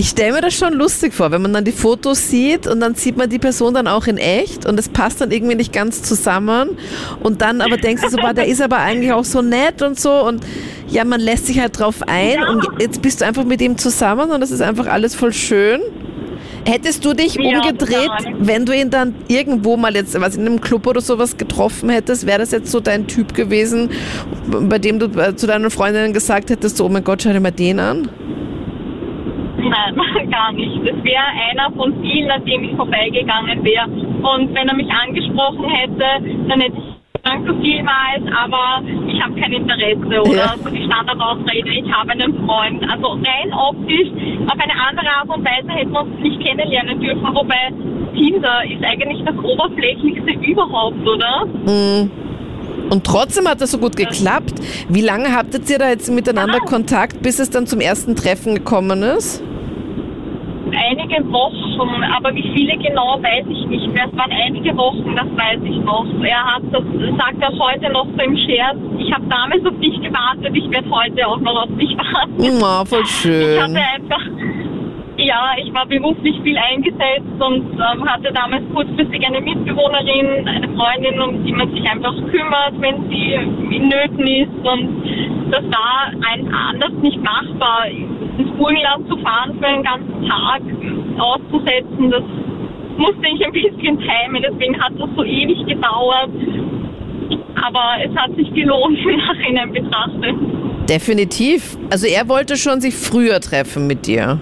[0.00, 2.94] Ich stelle mir das schon lustig vor, wenn man dann die Fotos sieht und dann
[2.94, 6.02] sieht man die Person dann auch in echt und es passt dann irgendwie nicht ganz
[6.02, 6.70] zusammen
[7.22, 10.00] und dann aber denkst du so, boah, der ist aber eigentlich auch so nett und
[10.00, 10.42] so und
[10.88, 14.30] ja, man lässt sich halt drauf ein und jetzt bist du einfach mit ihm zusammen
[14.30, 15.82] und das ist einfach alles voll schön.
[16.64, 18.34] Hättest du dich Ja, umgedreht, total.
[18.38, 22.26] wenn du ihn dann irgendwo mal jetzt, was in einem Club oder sowas getroffen hättest,
[22.26, 23.90] wäre das jetzt so dein Typ gewesen,
[24.48, 27.40] bei dem du äh, zu deinen Freundinnen gesagt hättest, so, oh mein Gott, schau dir
[27.40, 28.08] mal den an?
[29.94, 30.76] Nein, gar nicht.
[30.86, 33.86] Das wäre einer von vielen, an dem ich vorbeigegangen wäre.
[33.86, 36.04] Und wenn er mich angesprochen hätte,
[36.48, 40.54] dann hätte ich Danke vielmals, aber ich habe kein Interesse oder Ja.
[40.56, 42.82] so die Standardausrede, ich habe einen Freund.
[42.90, 44.08] Also rein optisch,
[44.46, 47.74] auf eine andere Art und Weise hätten wir uns nicht kennenlernen dürfen, wobei
[48.14, 51.44] Tinder ist eigentlich das oberflächlichste überhaupt, oder?
[51.66, 52.10] Mm.
[52.90, 54.54] Und trotzdem hat das so gut geklappt.
[54.88, 56.66] Wie lange habtet ihr da jetzt miteinander Ah.
[56.66, 59.44] Kontakt, bis es dann zum ersten Treffen gekommen ist?
[60.72, 64.06] Einige Wochen, aber wie viele genau weiß ich nicht mehr.
[64.10, 66.06] Es waren einige Wochen, das weiß ich noch.
[66.22, 66.82] Er hat das,
[67.18, 68.76] sagt er heute noch so im Scherz.
[68.98, 72.34] Ich habe damals auf dich gewartet, ich werde heute auch noch auf dich warten.
[72.62, 73.62] Oh, voll Ich schön.
[73.62, 74.22] hatte einfach,
[75.16, 81.20] ja, ich war beruflich viel eingesetzt und ähm, hatte damals kurzfristig eine Mitbewohnerin, eine Freundin,
[81.20, 83.32] um die man sich einfach kümmert, wenn sie
[83.74, 84.66] in Nöten ist.
[84.66, 87.86] Und das war ein anders nicht machbar.
[87.88, 90.62] Ins Burgenland zu fahren für einen ganzen Tag
[91.18, 92.22] auszusetzen, das
[92.96, 94.42] musste ich ein bisschen timen.
[94.42, 96.30] Deswegen hat das so ewig gedauert.
[97.62, 100.34] Aber es hat sich gelohnt im Nachhinein betrachtet.
[100.88, 101.76] Definitiv.
[101.90, 104.40] Also er wollte schon sich früher treffen mit dir.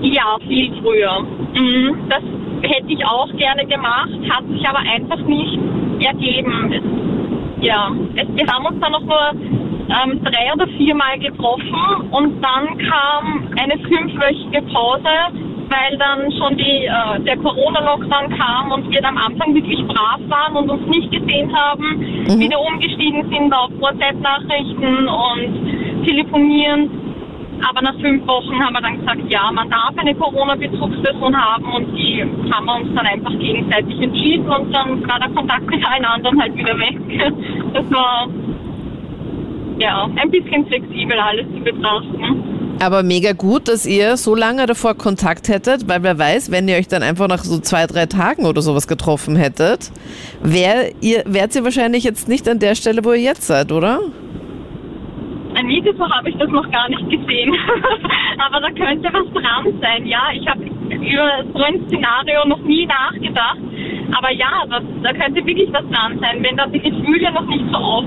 [0.00, 1.20] Ja, viel früher.
[1.54, 2.22] Mhm, das
[2.62, 5.58] hätte ich auch gerne gemacht, hat sich aber einfach nicht
[6.00, 6.72] ergeben.
[6.72, 9.59] Es, ja, es, wir haben uns dann noch nur
[9.90, 15.08] ähm, drei oder viermal getroffen und dann kam eine fünfwöchige Pause,
[15.68, 20.20] weil dann schon die, äh, der Corona-Lockdown kam und wir dann am Anfang wirklich brav
[20.28, 22.00] waren und uns nicht gesehen haben,
[22.38, 26.90] wieder umgestiegen sind auf WhatsApp-Nachrichten und telefonieren.
[27.68, 31.94] Aber nach fünf Wochen haben wir dann gesagt, ja, man darf eine Corona-Bezugsperson haben und
[31.94, 36.04] die haben wir uns dann einfach gegenseitig entschieden und dann war der Kontakt mit allen
[36.04, 36.96] anderen halt wieder weg.
[37.72, 38.26] Das war
[39.80, 42.76] ja ein bisschen flexibel alles zu betrachten.
[42.82, 46.76] Aber mega gut, dass ihr so lange davor Kontakt hättet, weil wer weiß, wenn ihr
[46.76, 49.90] euch dann einfach nach so zwei, drei Tagen oder sowas getroffen hättet,
[50.42, 54.00] wär ihr, wärt ihr wahrscheinlich jetzt nicht an der Stelle, wo ihr jetzt seid, oder?
[55.70, 57.54] Video so habe ich das noch gar nicht gesehen.
[58.38, 60.06] Aber da könnte was dran sein.
[60.06, 63.58] Ja, ich habe über so ein Szenario noch nie nachgedacht.
[64.18, 66.42] Aber ja, das, da könnte wirklich was dran sein.
[66.42, 68.04] Wenn da die Gefühle noch nicht so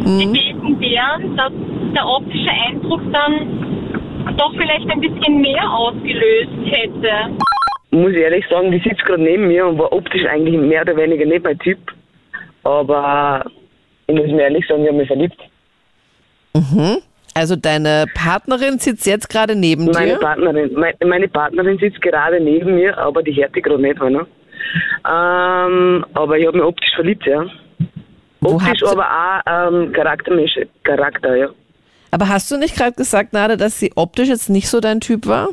[0.00, 1.52] aufgebaut gewesen wären, dass
[1.94, 7.10] der optische Eindruck dann doch vielleicht ein bisschen mehr ausgelöst hätte.
[7.90, 10.96] muss ich ehrlich sagen, die sitzt gerade neben mir und war optisch eigentlich mehr oder
[10.96, 11.78] weniger nicht mein Typ.
[12.62, 13.44] Aber
[14.06, 15.38] ich muss mir ehrlich sagen, ich habe mich verliebt.
[17.34, 20.18] Also deine Partnerin sitzt jetzt gerade neben Meine dir.
[20.18, 24.26] Partnerin, meine, meine Partnerin sitzt gerade neben mir, aber die hört die gerade nicht, ne?
[25.08, 27.46] Ähm, aber ich habe mich optisch verliebt, ja.
[28.42, 31.48] Optisch, aber auch ähm, charaktermäßig, Charakter, ja.
[32.10, 35.26] Aber hast du nicht gerade gesagt, Nada, dass sie optisch jetzt nicht so dein Typ
[35.26, 35.48] war?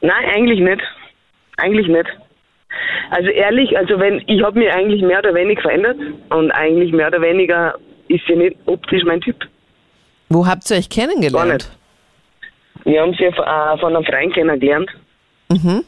[0.00, 0.80] Nein, eigentlich nicht.
[1.56, 2.06] Eigentlich nicht.
[3.10, 5.96] Also ehrlich, also wenn ich habe mich eigentlich mehr oder weniger verändert
[6.30, 7.74] und eigentlich mehr oder weniger
[8.08, 9.36] ist sie nicht optisch mein Typ.
[10.28, 11.52] Wo habt ihr euch Gar kennengelernt?
[11.52, 11.78] nicht.
[12.86, 14.90] Wir haben sie äh, von einem Freund kennengelernt
[15.50, 15.84] Mhm.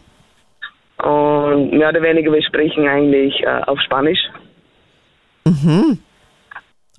[1.02, 4.20] und mehr oder weniger wir sprechen eigentlich äh, auf Spanisch.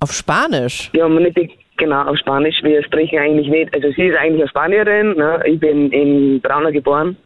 [0.00, 0.90] Auf Spanisch?
[0.92, 2.56] Nicht die, genau auf Spanisch.
[2.62, 3.74] Wir sprechen eigentlich nicht.
[3.74, 5.16] Also sie ist eigentlich eine Spanierin.
[5.16, 5.42] Ne?
[5.46, 7.16] Ich bin in Braunau geboren.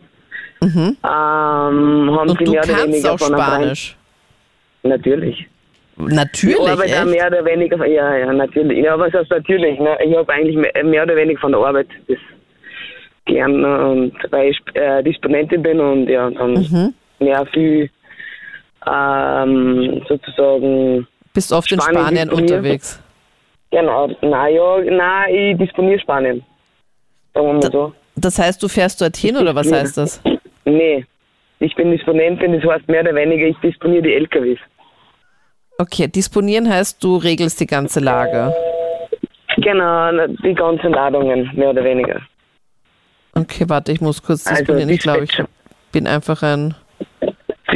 [0.63, 3.97] Ähm, haben Und sie du mehr oder kannst weniger auch Spanisch?
[4.85, 5.47] Natürlich.
[5.97, 7.07] Natürlich, ich arbeite echt?
[7.07, 8.83] mehr oder weniger, ja, ja, natürlich.
[8.83, 9.79] Ja, was heißt natürlich?
[9.79, 9.97] Ne?
[10.05, 12.17] Ich habe eigentlich mehr, oder weniger von der Arbeit das
[13.27, 13.89] gelernt, ne?
[13.89, 16.95] und weil ich äh, Disponentin bin und ja, dann Mhm.
[17.21, 17.91] mehr viel
[18.91, 22.51] ähm, sozusagen, Bist oft in Spanien Spanien disponiert.
[22.59, 23.01] unterwegs.
[23.71, 26.43] genau, na ja, na, ich disponiere Spanien.
[27.35, 27.95] Sagen wir mal so.
[28.17, 30.23] Das heißt, du fährst dorthin oder was heißt das?
[30.65, 31.05] Nee,
[31.59, 34.61] ich bin Disponentin, das heißt mehr oder weniger, ich disponiere die LKWs.
[35.79, 38.55] Okay, disponieren heißt, du regelst die ganze Lage.
[39.57, 42.21] Genau, na, die ganzen Ladungen, mehr oder weniger.
[43.35, 44.89] Okay, warte, ich muss kurz Also, disponieren.
[44.91, 45.43] Ich glaube, ich
[45.91, 46.77] bin einfach ein.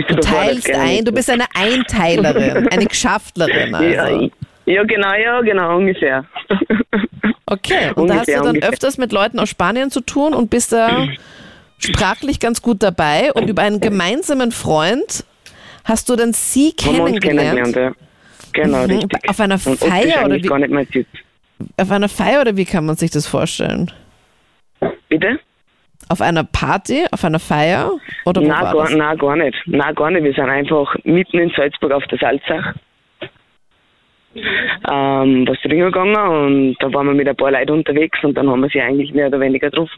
[0.08, 4.30] Du teilst ein, du bist eine Einteilerin, eine Geschäftlerin Ja, also.
[4.66, 6.24] ja, genau, ja, genau, ungefähr.
[7.48, 8.70] Okay, und da hast du Ungefähr, dann ungefähr.
[8.72, 11.06] öfters mit Leuten aus Spanien zu tun und bist da
[11.78, 15.24] sprachlich ganz gut dabei und über einen gemeinsamen Freund
[15.84, 17.22] hast du dann sie kennengelernt.
[17.22, 17.92] kennengelernt, ja.
[18.52, 19.30] Genau, Mhm, richtig.
[19.30, 21.06] auf einer Feier oder wie-.
[21.76, 23.92] Auf einer Feier oder wie kann man sich das vorstellen?
[25.08, 25.38] Bitte?
[26.08, 27.90] Auf einer Party, auf einer Feier
[28.24, 28.94] oder wo Nein war gar, das?
[28.94, 29.56] nein, gar nicht.
[29.66, 30.22] Nein, gar nicht.
[30.24, 32.74] Wir sind einfach mitten in Salzburg auf der Salzach.
[34.36, 38.50] Ähm, was trinken gegangen und da waren wir mit ein paar Leuten unterwegs und dann
[38.50, 39.88] haben wir sie eigentlich mehr oder weniger drauf.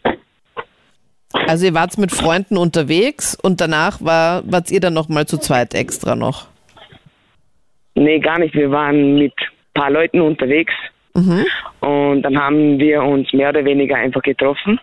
[1.48, 5.74] Also ihr wart mit Freunden unterwegs und danach war, wart ihr dann nochmal zu zweit
[5.74, 6.46] extra noch.
[7.96, 8.54] Nee, gar nicht.
[8.54, 10.72] Wir waren mit ein paar Leuten unterwegs
[11.14, 11.44] Mhm.
[11.80, 14.78] und dann haben wir uns mehr oder weniger einfach getroffen.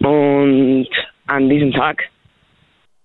[0.00, 0.88] Und
[1.26, 2.02] an diesem Tag.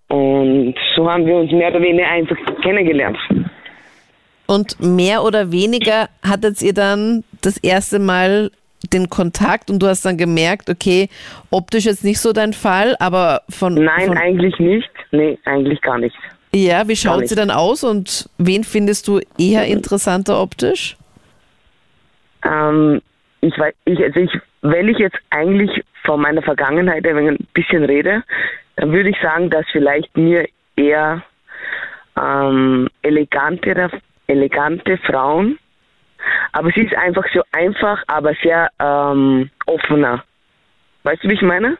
[0.07, 3.17] Und so haben wir uns mehr oder weniger einfach kennengelernt.
[4.47, 8.51] Und mehr oder weniger hattet ihr dann das erste Mal
[8.93, 11.09] den Kontakt und du hast dann gemerkt, okay,
[11.49, 13.73] optisch jetzt nicht so dein Fall, aber von.
[13.73, 14.89] Nein, von eigentlich nicht.
[15.11, 16.15] Nee, eigentlich gar nicht.
[16.53, 20.97] ja, wie schaut sie dann aus und wen findest du eher interessanter optisch?
[22.45, 23.01] Ähm,
[23.41, 24.31] ich weiß, ich, also ich,
[24.61, 28.23] wenn ich jetzt eigentlich von meiner Vergangenheit ein bisschen rede,
[28.77, 31.23] dann würde ich sagen, dass vielleicht mir eher
[32.19, 33.89] ähm, elegantere,
[34.27, 35.57] elegante Frauen,
[36.53, 40.23] aber sie ist einfach so einfach, aber sehr ähm, offener.
[41.03, 41.77] Weißt du, wie ich meine?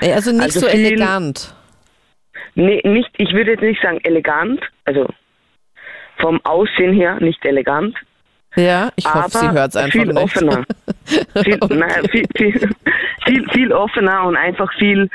[0.00, 1.54] Äh, Also nicht Also so viel- elegant.
[2.54, 5.06] Nee, nicht, ich würde jetzt nicht sagen elegant, also
[6.18, 7.96] vom Aussehen her nicht elegant,
[8.56, 10.16] Ja, ich hoffe, sie hört es einfach viel nicht.
[10.18, 10.64] offener.
[11.44, 12.70] Viel, nein, viel, viel,
[13.26, 15.08] viel, viel offener und einfach viel,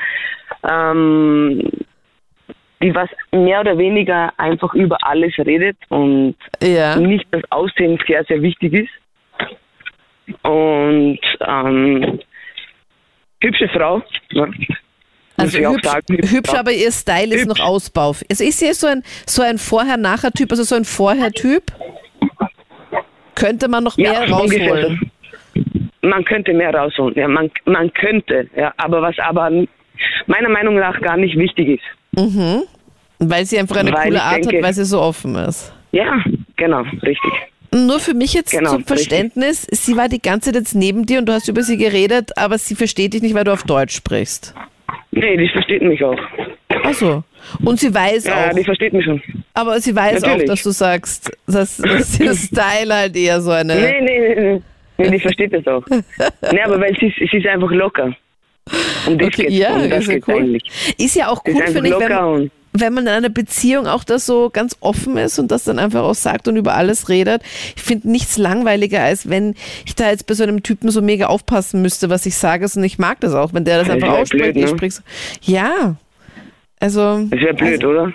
[0.70, 1.62] ähm,
[2.82, 6.96] die was mehr oder weniger einfach über alles redet und Ja.
[6.98, 8.90] nicht das Aussehen sehr, sehr wichtig ist.
[10.44, 12.20] Und ähm,
[13.42, 14.02] hübsche Frau.
[14.32, 14.52] Ne?
[15.38, 17.60] Also hübsch, sagen, hübsch, aber ihr Style ist Hübsch.
[17.60, 18.16] noch Ausbau.
[18.30, 21.64] Also ist sie so ein, so ein Vorher-Nachher-Typ, also so ein Vorher-Typ?
[23.36, 25.12] Könnte man noch mehr ungefähr rausholen?
[26.06, 26.10] So.
[26.10, 29.50] Man könnte mehr rausholen, ja, man, man könnte, ja, aber was aber
[30.28, 31.84] meiner Meinung nach gar nicht wichtig ist.
[33.20, 35.74] Weil sie einfach eine Weil coole Art denke- hat, weil sie so offen ist.
[35.92, 36.22] Ja,
[36.58, 37.32] genau, richtig.
[37.74, 38.98] Nur für mich jetzt Genau, zum richtig.
[38.98, 42.38] Verständnis, sie war die ganze Zeit jetzt neben dir und du hast über sie geredet,
[42.38, 44.54] aber sie versteht dich nicht, weil du auf Deutsch sprichst.
[45.12, 46.18] Nee, die versteht mich auch.
[46.84, 47.24] Achso.
[47.64, 49.22] Und sie weiß Ja, auch, die versteht mich schon.
[49.54, 50.50] aber sie weiß auch, Natürlich.
[50.50, 53.76] dass du sagst, dass, dass ihr Style halt eher so eine...
[53.76, 54.62] Nee, nee, nee, nee.
[54.98, 55.84] Nee die versteht das auch.
[56.52, 58.16] nee, aber weil sie, ist- sie ist einfach locker.
[59.06, 60.58] Um das Okay, geht's, ja, um das ist ja cool.
[60.98, 64.26] Ist ja auch cool, finde ich, wenn, und wenn man in einer Beziehung auch das
[64.26, 67.42] so ganz offen ist und das dann einfach auch sagt und über alles redet.
[67.76, 69.54] Ich finde nichts langweiliger, als wenn
[69.86, 72.66] ich da jetzt bei so einem Typen so mega aufpassen müsste, was ich sage.
[72.76, 74.54] Und ich mag das auch, wenn der das Das einfach ausspricht.
[74.54, 74.90] blöd, ich ne?
[74.90, 75.02] so.
[75.44, 75.96] Ja.
[76.80, 77.20] Also.
[77.30, 78.14] das wäre blöd, also, oder?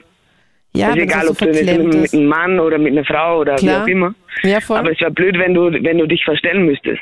[0.73, 3.41] Ja, ist wenn egal, so ob du mit, mit einem Mann oder mit einer Frau
[3.41, 3.81] oder Klar.
[3.87, 4.15] wie auch immer.
[4.45, 4.79] Ja, voll.
[4.79, 7.01] Aber es wäre blöd, wenn du, wenn du dich verstellen müsstest.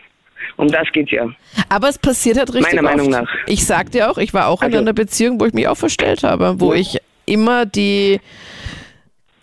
[0.56, 1.28] Um das geht's ja.
[1.68, 3.22] Aber es passiert halt richtig Meiner Meinung oft.
[3.24, 3.34] nach.
[3.46, 5.76] Ich sag dir auch, ich war auch in Also- einer Beziehung, wo ich mich auch
[5.76, 6.80] verstellt habe, wo Ja.
[6.80, 8.18] ich immer die,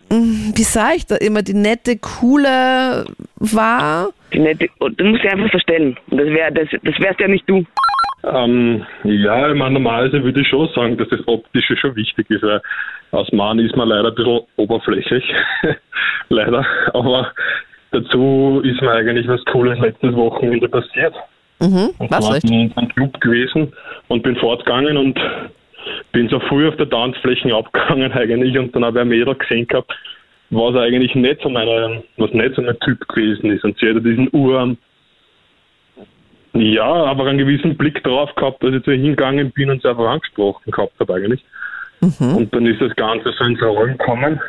[0.09, 4.09] mm, wie sag ich da, immer die nette, coole war.
[4.33, 5.97] Die nette, und du musst dich einfach verstellen.
[6.09, 7.63] Und das wär, das, das wärst ja nicht du.
[8.33, 12.43] Ähm, ja, ich meine, normalerweise würde ich schon sagen, dass das Optische schon wichtig ist,
[12.43, 12.61] weil
[13.11, 15.23] als Mann ist man leider ein bisschen oberflächlich.
[16.29, 16.65] leider.
[16.93, 17.31] Aber
[17.91, 21.13] dazu ist mir eigentlich was Cooles letztes Wochenende passiert.
[21.59, 23.73] Mhm, Und was bin ich in einem Club gewesen
[24.07, 25.19] und bin fortgegangen und
[26.11, 29.67] bin so früh auf der Tanzfläche abgegangen eigentlich und dann habe ich ein Mädel gesehen
[29.67, 29.93] gehabt,
[30.49, 33.63] was eigentlich nicht so meine, was nicht so mein Typ gewesen ist.
[33.63, 34.75] Und sie hatte diesen Ur,
[36.55, 39.89] ja, aber einen gewissen Blick drauf gehabt, dass ich zu ihr hingegangen bin und sie
[39.89, 41.43] einfach angesprochen gehabt habe eigentlich.
[42.01, 44.39] Und dann ist das Ganze so ins Rollen gekommen.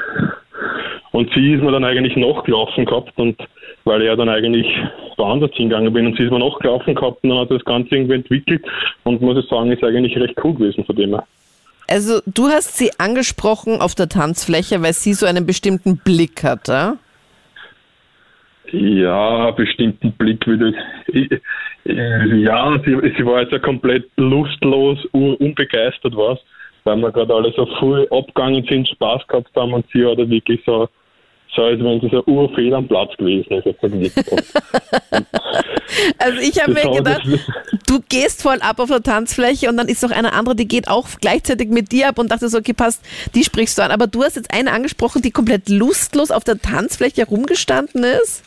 [1.13, 3.41] Und sie ist mir dann eigentlich nachgelaufen gehabt und
[3.85, 4.67] weil ich ja dann eigentlich
[5.17, 8.17] woanders hingegangen bin und sie ist mir nachgelaufen gehabt und dann hat das Ganze irgendwie
[8.17, 8.65] entwickelt
[9.05, 11.25] und muss ich sagen, ist eigentlich recht cool gewesen von dem her.
[11.89, 16.73] Also du hast sie angesprochen auf der Tanzfläche, weil sie so einen bestimmten Blick hatte.
[16.73, 16.97] Ja,
[18.73, 20.45] einen bestimmten Blick
[21.09, 21.31] ich-
[21.85, 26.39] Ja, sie, sie war jetzt ja komplett lustlos, un- unbegeistert was,
[26.85, 30.29] weil wir gerade alle so früh abgegangen sind, Spaß gehabt haben und sie hat ja
[30.29, 30.89] wirklich so,
[31.55, 33.67] so als wenn sie so urfehl am Platz gewesen ist.
[36.19, 37.23] Also ich habe mir gedacht,
[37.87, 40.89] du gehst voll ab auf der Tanzfläche und dann ist noch eine andere, die geht
[40.89, 43.93] auch gleichzeitig mit dir ab und dachte so, okay, passt, die sprichst du an.
[43.93, 48.43] Aber du hast jetzt eine angesprochen, die komplett lustlos auf der Tanzfläche rumgestanden ist?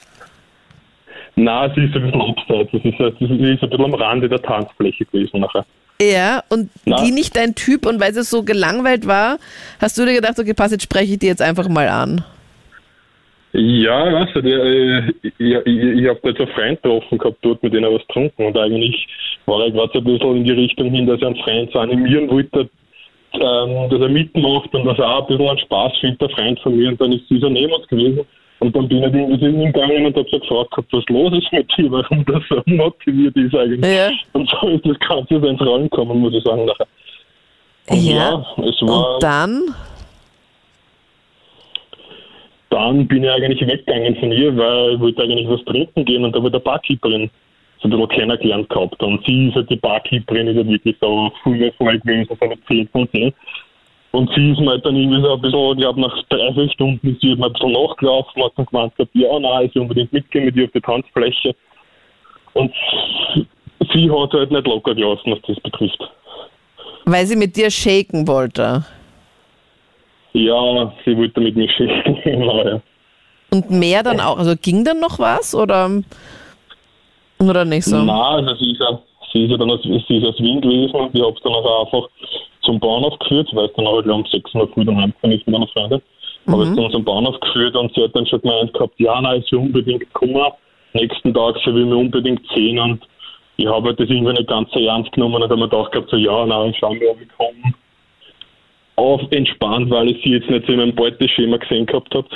[1.39, 2.69] Nein, sie ist ein bisschen abseits.
[2.71, 5.65] Sie ist, sie ist ein bisschen am Rande der Tanzfläche gewesen nachher.
[6.01, 7.01] Ja, und Na.
[7.01, 9.37] die nicht dein Typ und weil sie so gelangweilt war,
[9.81, 12.23] hast du dir gedacht, okay, pass, jetzt spreche ich die jetzt einfach mal an.
[13.53, 17.37] Ja, weißt du, der, äh, ich, ich, ich habe da jetzt einen Freund getroffen gehabt,
[17.41, 19.07] dort mit denen was getrunken und eigentlich
[19.45, 21.79] war er gerade so ein bisschen in die Richtung hin, dass er einen Freund so
[21.79, 22.69] animieren wollte,
[23.33, 26.59] ähm, dass er mitmacht und dass er auch ein bisschen einen Spaß findet, der Freund
[26.59, 28.25] von mir und dann ist sie so neben uns gewesen
[28.59, 31.51] und dann bin ich irgendwie zu ihm gegangen und habe so gefragt, was los ist
[31.51, 33.85] mit dir, warum das so motiviert ist eigentlich.
[33.85, 34.09] Ja.
[34.33, 36.87] Und so ist das Ganze ins Rollen gekommen, muss ich sagen, nachher.
[37.89, 38.45] Und Ja.
[38.57, 39.15] es war...
[39.15, 39.75] Und dann?
[42.69, 46.35] dann bin ich eigentlich weggegangen von ihr, weil ich wollte eigentlich was trinken gehen und
[46.35, 47.29] da war der Barkeeperin
[47.81, 49.01] so ein bisschen kennengelernt gehabt.
[49.01, 52.61] Und sie ist halt die Barkeeperin, ist halt wirklich so früher voll gewesen, so eine
[52.67, 53.33] 10 von 10.
[54.11, 56.69] Und sie ist mir halt dann irgendwie so ein bisschen, ich glaube nach drei, vier
[56.71, 59.75] Stunden ist sie halt mal ein bisschen nachgelaufen, hat dann gemeint, gehabt, ja, nein, ich
[59.75, 61.55] will unbedingt mitgehen mit ihr auf die Tanzfläche.
[62.53, 62.73] Und
[63.93, 65.99] sie hat halt nicht locker gelassen, was das betrifft.
[67.05, 68.83] Weil sie mit dir shaken wollte.
[70.33, 72.81] Ja, sie wollte mit mir schicken, genau, ja.
[73.51, 74.37] Und mehr dann auch.
[74.37, 75.89] Also ging dann noch was oder,
[77.39, 77.97] oder nicht so?
[77.97, 78.99] Nein, also sie ist ja,
[79.33, 81.85] sie ist ja dann aus, sie ist aus Wien gewesen und ich habe dann auch
[81.85, 82.09] einfach
[82.69, 85.55] zum Bahnhof geführt, weil es dann glaub, um 6 Uhr früh dann heimgefahren ist mit
[85.55, 86.01] einer Freundin.
[86.47, 89.43] Habe ich dann zum Bahnhof geführt und sie hat dann schon gemeint gehabt, ja, nein,
[89.49, 90.51] sie will unbedingt kommen.
[90.93, 93.01] Nächsten Tag, sie will mir unbedingt sehen und
[93.57, 96.09] ich habe halt das irgendwie nicht ganz so ernst genommen und habe mir gedacht gehabt,
[96.09, 97.73] so, ja, nein, schauen wir, ob ich komme.
[98.95, 102.27] Auf entspannt, weil ich sie jetzt nicht so in meinem Beuteschema gesehen gehabt habe.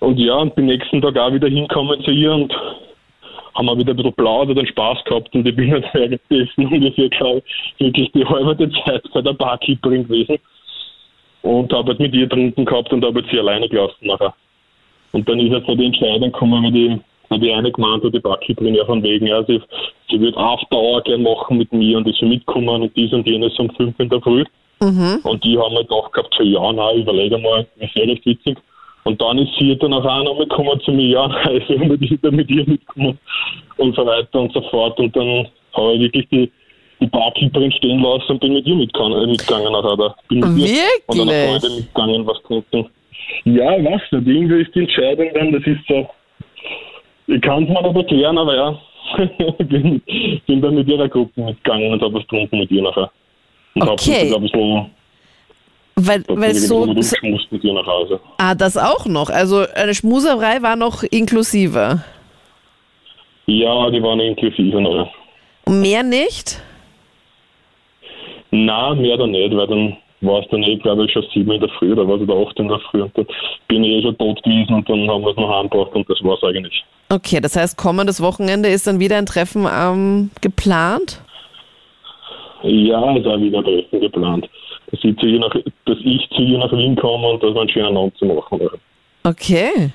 [0.00, 2.52] Und ja, und bin nächsten Tag auch wieder hingekommen zu ihr und
[3.54, 7.08] haben wir wieder ein bisschen plaudert und Spaß gehabt und ich bin halt währenddessen ungefähr,
[7.08, 7.42] glaube
[7.78, 10.38] ich, wirklich die halbe Zeit bei der Barkeeperin gewesen
[11.42, 14.34] und habe halt mit ihr getrunken gehabt und habe halt sie alleine gelassen nachher.
[15.12, 18.14] Und dann ist jetzt so die Entscheidung gekommen, weil die, weil die eine gemeint hat,
[18.14, 19.62] die Barkeeperin ja von wegen, ja, sie,
[20.10, 23.56] sie wird After Hour gern machen mit mir und soll mitkommen und dies und jenes
[23.58, 24.44] um fünf in der Früh.
[25.22, 28.58] Und die haben halt gedacht gehabt, so, ja, nein, überlege mal, das wäre recht witzig.
[29.04, 32.22] Und dann ist sie dann auch noch mal gekommen zu mir, ja, ich will unbedingt
[32.32, 33.18] mit ihr mitkommen
[33.76, 34.98] und so weiter und so fort.
[34.98, 36.50] Und dann habe ich wirklich die,
[37.00, 39.96] die Barkeeperin stehen lassen und bin mit ihr mitgegangen, äh, mitgegangen nachher.
[39.96, 40.14] Da.
[40.28, 41.50] Bin mit ihr und einer Wirklich?
[41.50, 42.90] Freundin mitgegangen, was trinken.
[43.44, 46.08] Ja, ich weiß nicht, irgendwie ist die Entscheidung dann, das ist so,
[47.26, 48.78] ich kann es mir nicht erklären, aber ja,
[49.58, 50.02] ich bin,
[50.46, 53.10] bin dann mit ihrer Gruppe mitgegangen und habe was getrunken mit ihr nachher.
[53.74, 54.30] Und Okay.
[54.30, 54.90] habe ein bisschen, Weil, hab
[55.96, 57.38] weil so, bisschen so.
[57.50, 58.20] mit ihr nach Hause.
[58.38, 59.30] Ah, das auch noch.
[59.30, 62.02] Also eine Schmuserei war noch inklusive.
[63.46, 65.08] Ja, die waren inklusive noch.
[65.68, 66.60] Mehr nicht?
[68.50, 71.60] Nein, mehr dann nicht, weil dann war es dann eh, glaube ich, schon sieben in
[71.60, 73.02] der Früh oder was, oder acht in der Früh.
[73.02, 73.26] Und dann
[73.68, 76.22] bin ich eh schon tot gewesen und dann haben wir es noch heimgebracht und das
[76.22, 76.84] war es eigentlich.
[77.10, 81.20] Okay, das heißt, kommendes Wochenende ist dann wieder ein Treffen ähm, geplant?
[82.62, 84.48] Ja, ist auch wieder ein Treffen geplant.
[84.94, 85.54] Dass ich, zu ihr nach,
[85.86, 88.60] dass ich zu ihr nach Wien komme und dass wir einen schönen Abend zu machen.
[89.24, 89.90] Okay.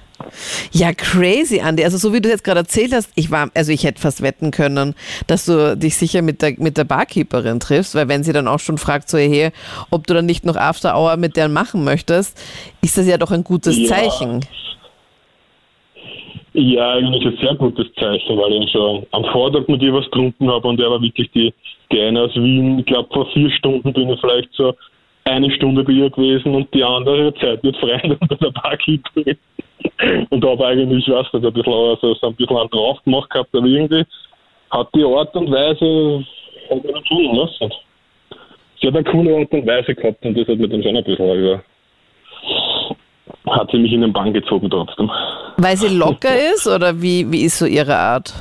[0.74, 1.84] Ja, crazy, Andy.
[1.86, 4.52] Also so wie du jetzt gerade erzählt hast, ich war, also ich hätte fast wetten
[4.52, 4.94] können,
[5.28, 8.60] dass du dich sicher mit der, mit der Barkeeperin triffst, weil wenn sie dann auch
[8.60, 9.52] schon fragt, so hey,
[9.92, 12.38] ob du dann nicht noch After Hour mit der machen möchtest,
[12.82, 13.88] ist das ja doch ein gutes Ja.
[13.88, 14.42] Zeichen.
[16.60, 20.52] Ja, eigentlich ein sehr gutes Zeichen, weil ich schon am Vortag mit ihr was getrunken
[20.52, 21.54] habe und er war wirklich die,
[21.90, 22.80] die eine aus Wien.
[22.80, 24.76] Ich glaube, vor vier Stunden bin ich vielleicht so
[25.24, 29.38] eine Stunde bei ihr gewesen und die andere Zeit mit Freunden unter der Bar drin.
[30.32, 33.30] Und habe eigentlich, ich weiß nicht, ein bisschen, also, so ein bisschen einen drauf gemacht
[33.30, 34.04] gehabt, aber irgendwie
[34.70, 36.26] hat die Art und Weise
[36.70, 37.74] hat mich tun lassen.
[38.82, 41.04] Sie hat eine coole Art und Weise gehabt und das hat mir dann schon ein
[41.06, 41.64] bisschen über
[43.56, 45.10] hat sie mich in den Bann gezogen trotzdem.
[45.58, 48.34] Weil sie locker ist oder wie, wie ist so ihre Art?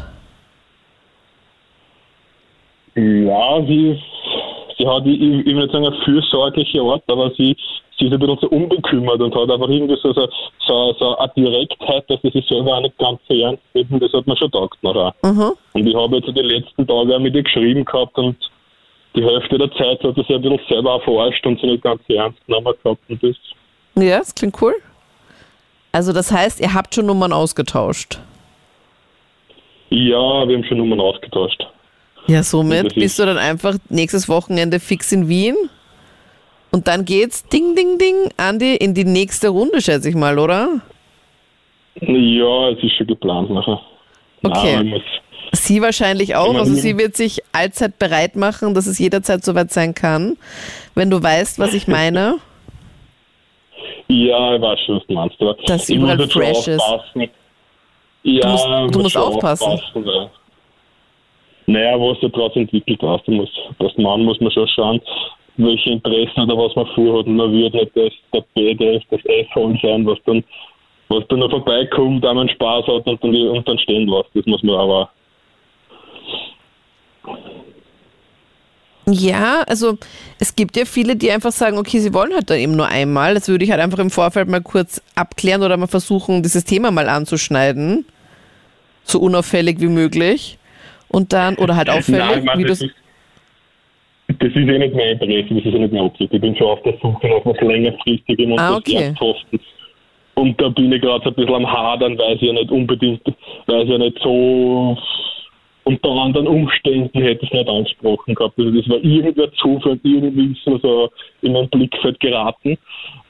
[2.95, 4.01] Ja, sie,
[4.77, 7.57] sie hat, ich, ich will nicht sagen, eine fürsorgliche Art, aber sie,
[7.99, 10.29] sie ist ein bisschen so unbekümmert und hat einfach irgendwie so, so,
[10.67, 14.03] so, so eine Direktheit, dass sie sich selber auch nicht ganz so ernst nimmt und
[14.03, 15.15] das hat mir schon taugt nachher.
[15.23, 15.53] Mhm.
[15.75, 18.37] Und ich habe jetzt die letzten Tage auch mit ihr geschrieben gehabt und
[19.15, 21.83] die Hälfte der Zeit hat sie sich ein bisschen selber auch verarscht und sie nicht
[21.83, 23.37] ganz so ernst genommen gehabt und das
[23.97, 24.75] Ja, das klingt cool.
[25.93, 28.19] Also das heißt, ihr habt schon Nummern ausgetauscht.
[29.91, 31.67] Ja, wir haben schon Nummern ausgetauscht.
[32.27, 35.57] Ja, somit ist- bist du dann einfach nächstes Wochenende fix in Wien.
[36.71, 40.83] Und dann geht's ding, ding, ding, Andi, in die nächste Runde, schätze ich mal, oder?
[42.01, 43.81] Ja, es ist schon geplant nachher.
[44.43, 44.77] Okay.
[44.77, 45.03] Nein,
[45.53, 46.55] Sie wahrscheinlich auch.
[46.55, 50.37] Also sie wird sich allzeit bereit machen, dass es jederzeit soweit sein kann.
[50.95, 52.37] Wenn du weißt, was ich meine.
[54.09, 55.41] ja, ich weiß schon, was du meinst.
[55.41, 56.81] Aber Dass ich überall muss jetzt schon fresh ist.
[56.81, 57.31] aufpassen.
[58.25, 59.81] Ja, Du musst- du muss musst schon aufpassen.
[59.95, 60.31] weil,
[61.67, 65.01] naja, was sich daraus entwickelt hast, du musst, als Mann muss man schon schauen,
[65.59, 67.27] welche Interessen oder was man vorhat.
[67.27, 70.43] Und man wird nicht das, der Badass, das Asshole sein, was dann,
[71.09, 74.31] was dann noch vorbeikommt, da man Spaß hat und dann, und dann stehen lässt.
[74.35, 75.11] Das muss man aber
[79.11, 79.97] Ja, also
[80.39, 83.35] es gibt ja viele, die einfach sagen, okay, sie wollen halt dann eben nur einmal.
[83.35, 86.91] Das würde ich halt einfach im Vorfeld mal kurz abklären oder mal versuchen, dieses Thema
[86.91, 88.05] mal anzuschneiden.
[89.05, 90.59] So unauffällig wie möglich.
[91.09, 92.95] Und dann, oder halt auffällig, Nein, meine, wie das, ist,
[94.29, 96.35] das ist eh nicht mein Interesse, das ist eh nicht meine Absicht.
[96.35, 98.95] Ich bin schon auf der Suche nach was längerfristigem und Ah, was okay.
[98.97, 99.61] Ernsthaften.
[100.35, 103.23] Und da bin ich gerade so ein bisschen am Hadern, weil ich ja nicht unbedingt,
[103.67, 104.97] weil ich ja nicht so
[105.89, 108.59] unter anderen Umständen hätte ich es nicht angesprochen gehabt.
[108.59, 111.11] Also das war irgendwer Zufall, irgendwie ist mir so
[111.41, 112.77] in mein Blickfeld geraten.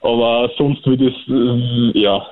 [0.01, 2.27] Aber sonst würde es, äh, ja,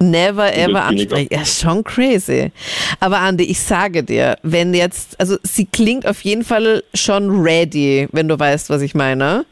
[0.00, 1.28] Never wird ever ansprechen.
[1.30, 2.50] Ja, schon crazy.
[2.98, 8.08] Aber Andi, ich sage dir, wenn jetzt, also sie klingt auf jeden Fall schon ready,
[8.10, 9.46] wenn du weißt, was ich meine.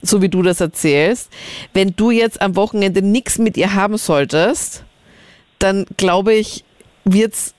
[0.00, 1.30] So wie du das erzählst.
[1.74, 4.84] Wenn du jetzt am Wochenende nichts mit ihr haben solltest,
[5.58, 6.64] dann glaube ich,
[7.04, 7.54] wird's,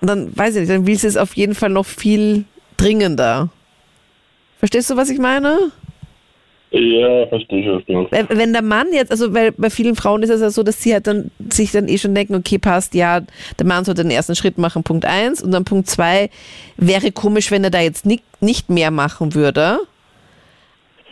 [0.00, 2.44] dann weiß ich nicht, dann will sie es auf jeden Fall noch viel
[2.76, 3.48] dringender.
[4.58, 5.72] Verstehst du, was ich meine?
[6.70, 8.12] ja, verstehe ich, was du meinst.
[8.12, 10.82] Weil, wenn der Mann jetzt, also weil bei vielen Frauen ist es ja so, dass
[10.82, 13.20] sie halt dann sich dann eh schon denken, okay, passt, ja,
[13.58, 16.30] der Mann sollte den ersten Schritt machen, Punkt eins, und dann Punkt zwei,
[16.76, 19.80] wäre komisch, wenn er da jetzt nicht, nicht mehr machen würde.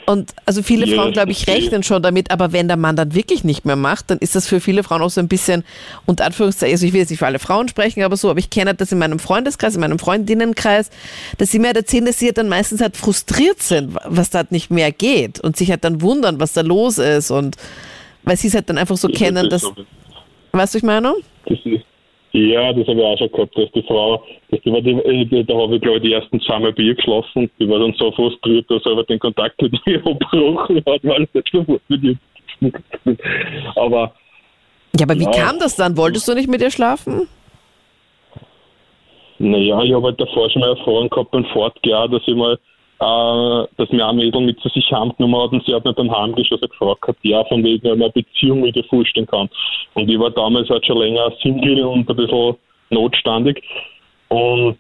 [0.07, 1.49] Und also viele Ja, Frauen, glaube ich, ich.
[1.49, 4.47] rechnen schon damit, aber wenn der Mann dann wirklich nicht mehr macht, dann ist das
[4.47, 5.65] für viele Frauen auch so ein bisschen,
[6.05, 8.51] unter Anführungszeichen, also ich will jetzt nicht für alle Frauen sprechen, aber so, aber ich
[8.51, 10.91] kenne halt das in meinem Freundeskreis, in meinem Freundinnenkreis,
[11.39, 14.39] dass sie mir halt erzählen, dass sie halt dann meistens halt frustriert sind, was da
[14.39, 17.57] halt nicht mehr geht und sich halt dann wundern, was da los ist und
[18.25, 19.65] weil sie es halt dann einfach so Das kennen, dass,
[20.53, 21.15] weißt du, ich meine?
[21.47, 21.85] Das ist,
[22.35, 25.55] ja, das habe ich auch schon gehabt, dass die Frau, dass die, äh, die, da
[25.55, 28.11] habe ich glaube ich die ersten zwei Mal bei ihr geschlafen, die war dann so
[28.13, 32.03] frustriert, dass er aber den Kontakt mit ihr abgebrochen hat, weil er nicht sofort mit
[32.03, 32.17] ihr
[33.77, 34.15] Aber
[34.99, 35.31] Ja, aber wie Ja.
[35.31, 35.97] kam das dann?
[35.97, 37.29] Wolltest du nicht mit ihr schlafen?
[39.39, 42.59] naja, ich habe halt davor schon mal erfahren gehabt beim Fortgehen, dass ich mal
[43.01, 46.09] äh, dass mir ein Mädel mit zu sich heimgenommen hat und sie hat mir beim
[46.09, 49.49] so gefragt gehabt, ja, von wegen, ob man eine Beziehung mit ihr vorstellen kann.
[49.95, 52.57] Und ich war damals halt schon länger Single und ein bisschen
[52.91, 53.63] notstandig.
[54.29, 54.77] Und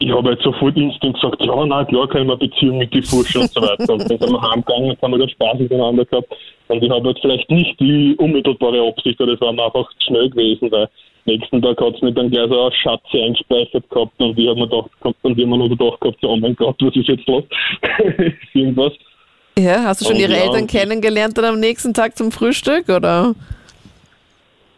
[0.00, 2.94] ich habe halt sofort instant gesagt, ja, na klar kann ich mir eine Beziehung mit
[2.94, 3.92] dir vorstellen und so weiter.
[3.92, 6.28] Und dann sind wir heimgegangen und haben dann Spaß miteinander gehabt.
[6.68, 10.30] Und ich habe halt vielleicht nicht die unmittelbare Absicht, aber das war mir einfach schnell
[10.30, 10.88] gewesen, weil
[11.28, 14.60] nächsten Tag hat es mir dann gleich so eine Schatze eingespeichert gehabt und ich habe
[14.60, 14.90] mir gedacht,
[15.22, 17.44] und ich hab mir noch gedacht gehabt, so, oh mein Gott, was ist jetzt los?
[18.54, 18.92] Irgendwas.
[19.58, 20.44] Ja, hast du schon Oh, ihre ja.
[20.44, 23.34] Eltern kennengelernt dann am nächsten Tag zum Frühstück, oder?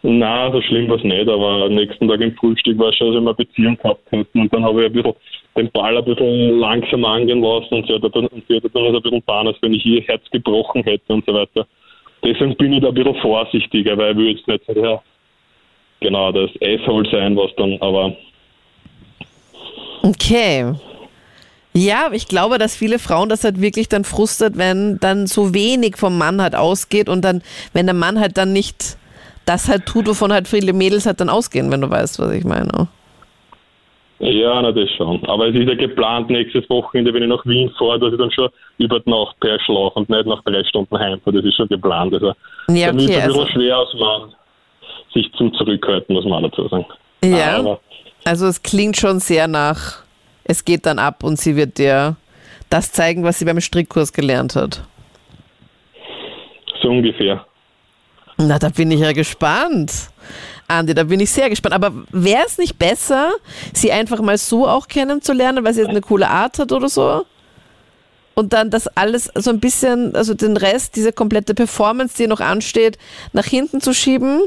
[0.03, 3.09] Na, so schlimm war es nicht, aber am nächsten Tag im Frühstück war es schon,
[3.09, 4.40] dass wir eine Beziehung gehabt hätten.
[4.40, 5.14] Und dann habe ich ein bisschen
[5.57, 8.86] den Ball ein bisschen langsam angehen lassen und sie hat dann, und sie hat dann
[8.86, 11.66] ein bisschen getan, als wenn ich ihr Herz gebrochen hätte und so weiter.
[12.24, 15.03] Deswegen bin ich da ein bisschen vorsichtiger, weil ich will jetzt nicht ja,
[16.01, 18.14] genau, das Asshole sein, was dann, aber
[20.03, 20.72] Okay.
[21.72, 25.96] Ja, ich glaube, dass viele Frauen das halt wirklich dann frustet, wenn dann so wenig
[25.96, 27.42] vom Mann halt ausgeht und dann,
[27.72, 28.96] wenn der Mann halt dann nicht
[29.46, 32.44] das halt tut, wovon halt viele Mädels halt dann ausgehen, wenn du weißt, was ich
[32.44, 32.88] meine.
[34.18, 35.24] Ja, na, das schon.
[35.26, 38.30] Aber es ist ja geplant, nächstes Wochenende, wenn ich nach Wien fahre, dass ich dann
[38.30, 41.36] schon über die Nacht per Schlaf und nicht nach drei Stunden heimfahre.
[41.36, 42.12] Das ist schon geplant.
[42.12, 42.34] Also, Ja,
[42.68, 44.34] okay, es ein bisschen also- schwer aus, man
[45.13, 46.87] sich zum Zurückhalten, muss man auch dazu sagen.
[47.25, 47.59] Ja.
[47.59, 47.81] Aber
[48.25, 50.03] Also es klingt schon sehr nach,
[50.45, 52.17] es geht dann ab und sie wird dir
[52.69, 54.83] das zeigen, was sie beim Strickkurs gelernt hat.
[56.83, 57.45] so ungefähr.
[58.37, 59.93] Na, da bin ich ja gespannt.
[60.67, 61.75] Andi, da bin ich sehr gespannt.
[61.75, 63.33] Aber wäre es nicht besser,
[63.75, 67.27] sie einfach mal so auch kennenzulernen, weil sie jetzt eine coole Art hat oder so?
[68.35, 72.41] Und dann das alles so ein bisschen, also den Rest, diese komplette Performance, die noch
[72.41, 72.97] ansteht,
[73.33, 74.43] nach hinten zu schieben?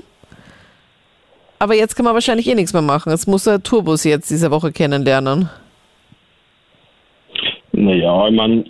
[1.63, 3.09] Aber jetzt kann man wahrscheinlich eh nichts mehr machen.
[3.11, 5.49] Jetzt muss er Turbos jetzt diese Woche kennenlernen.
[7.71, 8.65] Naja, ich meine,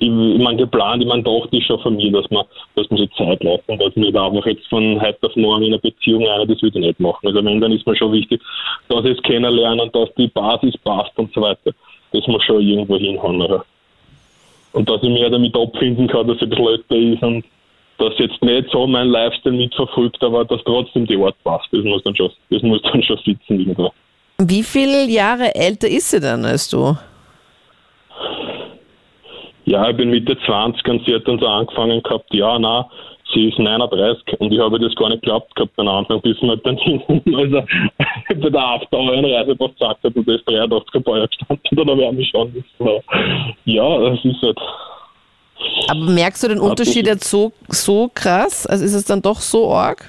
[0.00, 3.06] ich, mein, geplant, ich meine, dachte ich schon von mir, dass man, dass man so
[3.16, 6.26] Zeit lässt und dass man da einfach jetzt von heute auf morgen in einer Beziehung
[6.26, 7.28] einer, das würde ich nicht machen.
[7.28, 8.42] Also wenn, dann ist mir schon wichtig,
[8.88, 11.70] dass ich es kennenlernen dass die Basis passt und so weiter.
[12.10, 13.40] Das muss schon irgendwo hinhauen.
[13.40, 13.64] Oder?
[14.72, 17.44] Und dass ich mir damit abfinden kann, dass ich ein bisschen älter ist und
[18.02, 21.68] dass jetzt nicht so mein Lifestyle mitverfolgt, aber dass trotzdem die Art passt.
[21.70, 23.92] Das muss dann schon, das muss dann schon sitzen irgendwo.
[24.38, 26.96] Wie viele Jahre älter ist sie denn als du?
[29.64, 32.90] Ja, ich bin Mitte 20 und sie hat dann so angefangen gehabt, ja, na,
[33.32, 36.60] sie ist 39 und ich habe das gar nicht geglaubt gehabt am Anfang, bis man
[36.64, 37.62] dann hinten, also
[38.28, 42.02] bei der After-Reise was gesagt hat und das 83 ein paar Jahre gestanden, dann habe
[42.02, 42.64] ich mich schon.
[43.64, 44.58] Ja, das ist halt,
[45.88, 48.66] Aber merkst du den Unterschied jetzt so, so krass?
[48.66, 50.04] Also ist es dann doch so arg?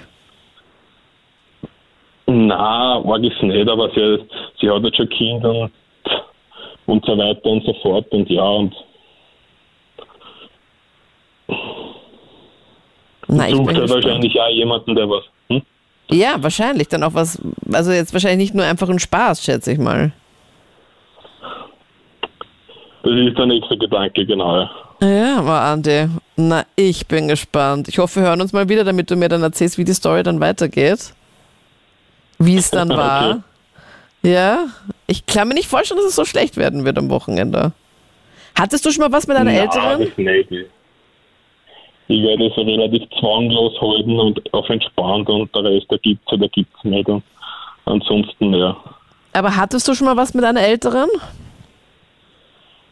[2.26, 4.26] na, ich es nicht, aber sie,
[4.60, 5.72] sie hat jetzt schon Kinder und,
[6.86, 8.74] und so weiter und so fort und ja, und
[13.28, 15.62] Na, ich sucht halt wahrscheinlich auch jemanden, der was, hm?
[16.12, 16.88] Ja, wahrscheinlich.
[16.90, 17.42] Dann auch was,
[17.72, 20.12] also jetzt wahrscheinlich nicht nur einfach ein Spaß, schätze ich mal.
[23.04, 24.62] Das ist der nächste Gedanke, genau.
[24.62, 24.72] Ja.
[25.02, 27.88] Ja, aber Andi, na, ich bin gespannt.
[27.88, 30.24] Ich hoffe, wir hören uns mal wieder, damit du mir dann erzählst, wie die Story
[30.24, 31.14] dann weitergeht.
[32.40, 33.44] Wie es dann war.
[34.22, 34.68] Ja,
[35.08, 37.74] ich kann mir nicht vorstellen, dass es so schlecht werden wird am Wochenende.
[38.58, 40.00] Hattest du schon mal was mit einer Nein, Älteren?
[40.00, 40.52] das nicht.
[42.08, 46.48] Ich werde es relativ zwanglos halten und auf entspannt und der Rest, der gibt's oder
[46.50, 47.08] gibt's nicht.
[47.10, 47.24] Und
[47.86, 48.78] ansonsten, ja.
[49.34, 51.10] Aber hattest du schon mal was mit einer Älteren?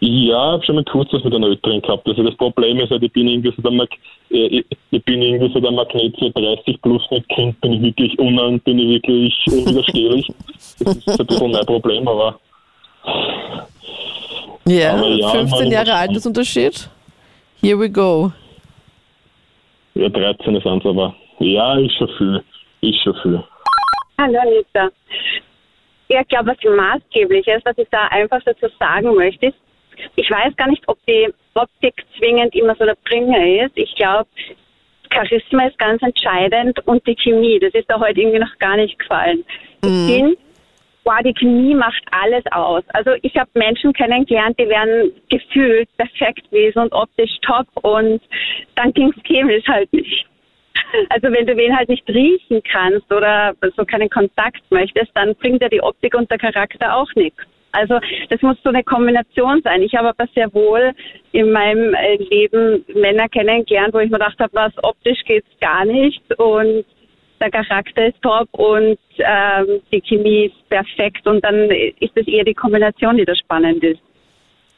[0.04, 2.08] Ja, ich habe schon mal kurz was mit einer Älteren gehabt.
[2.08, 3.90] Also das Problem ist halt, ich bin irgendwie so der, Mag
[4.32, 7.82] äh, ich, ich bin irgendwie so der Magnet für 30 plus mit Kind, bin ich
[7.84, 10.28] wirklich unan, bin ich wirklich unwiderstehlich.
[10.80, 12.40] das ist ein bisschen mein Problem, aber
[14.66, 16.90] Ja, Aber ja, 15 meine Jahre Altersunterschied.
[17.62, 18.32] Here we go.
[19.94, 22.44] ja, 13 ist eins, aber ja, ist schon viel.
[22.82, 23.44] Ist schon viel.
[24.20, 24.90] Hallo Anita.
[26.10, 29.61] Ja, ich glaube, was maßgeblich ist, was ich da einfach dazu sagen möchte, ist,
[30.16, 33.74] ich weiß gar nicht, ob die Optik zwingend immer so der Bringer ist.
[33.76, 34.28] Ich glaube,
[35.14, 38.98] Charisma ist ganz entscheidend und die Chemie, das ist da heute irgendwie noch gar nicht
[38.98, 39.44] gefallen.
[39.84, 40.38] Ich bin,
[41.04, 42.84] wow, die Chemie macht alles aus.
[42.90, 48.22] Also ich habe Menschen kennengelernt, die wären gefühlt perfekt gewesen und optisch top und
[48.76, 50.26] dann ging es chemisch halt nicht.
[51.10, 55.62] Also wenn du wen halt nicht riechen kannst oder so keinen Kontakt möchtest, dann bringt
[55.62, 57.44] dir die Optik und der Charakter auch nichts.
[57.72, 58.00] Also
[58.30, 59.82] das muss so eine Kombination sein.
[59.82, 60.94] Ich habe aber sehr wohl
[61.32, 65.86] in meinem äh, Leben Männer kennengelernt, wo ich mir gedacht habe, was optisch geht's gar
[65.86, 66.86] nicht und
[67.40, 72.44] der Charakter ist top und ähm, die Chemie ist perfekt und dann ist es eher
[72.44, 74.02] die Kombination, die da spannend ist.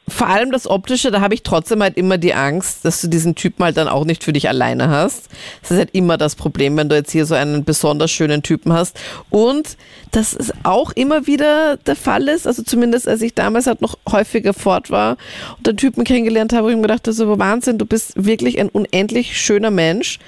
[0.06, 3.34] Vor allem das Optische, da habe ich trotzdem halt immer die Angst, dass du diesen
[3.34, 5.30] Typen halt dann auch nicht für dich alleine hast.
[5.62, 8.74] Das ist halt immer das Problem, wenn du jetzt hier so einen besonders schönen Typen
[8.74, 9.00] hast.
[9.30, 9.78] Und
[10.10, 13.96] dass es auch immer wieder der Fall ist, also zumindest als ich damals halt noch
[14.10, 15.16] häufiger fort war
[15.56, 18.60] und einen Typen kennengelernt habe, wo ich mir gedacht habe, so Wahnsinn, du bist wirklich
[18.60, 20.18] ein unendlich schöner Mensch.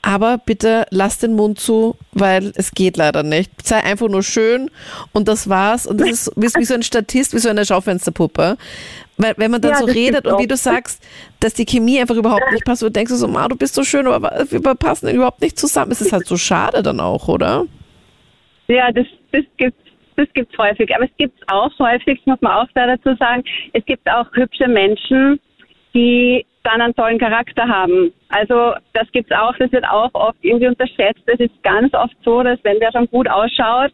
[0.00, 3.50] Aber bitte lass den Mund zu, weil es geht leider nicht.
[3.66, 4.70] Sei einfach nur schön
[5.12, 5.86] und das war's.
[5.86, 8.56] Und das ist wie so ein Statist, wie so eine Schaufensterpuppe.
[9.18, 11.06] Weil wenn man dann Ja, so redet und wie du sagst,
[11.40, 13.82] dass die Chemie einfach überhaupt nicht passt, du denkst du so, Ma, du bist so
[13.82, 15.90] schön, aber wir passen überhaupt nicht zusammen.
[15.90, 17.64] Es ist halt so schade dann auch, oder?
[18.68, 19.82] Ja, das, das gibt's.
[20.16, 20.92] Das gibt's häufig.
[20.96, 24.66] Aber es gibt's auch häufig, muss man auch da dazu sagen, es gibt auch hübsche
[24.66, 25.38] Menschen,
[25.94, 28.12] die dann einen tollen Charakter haben.
[28.28, 31.22] Also das gibt's auch, das wird auch oft irgendwie unterschätzt.
[31.26, 33.92] Es ist ganz oft so, dass wenn der schon gut ausschaut,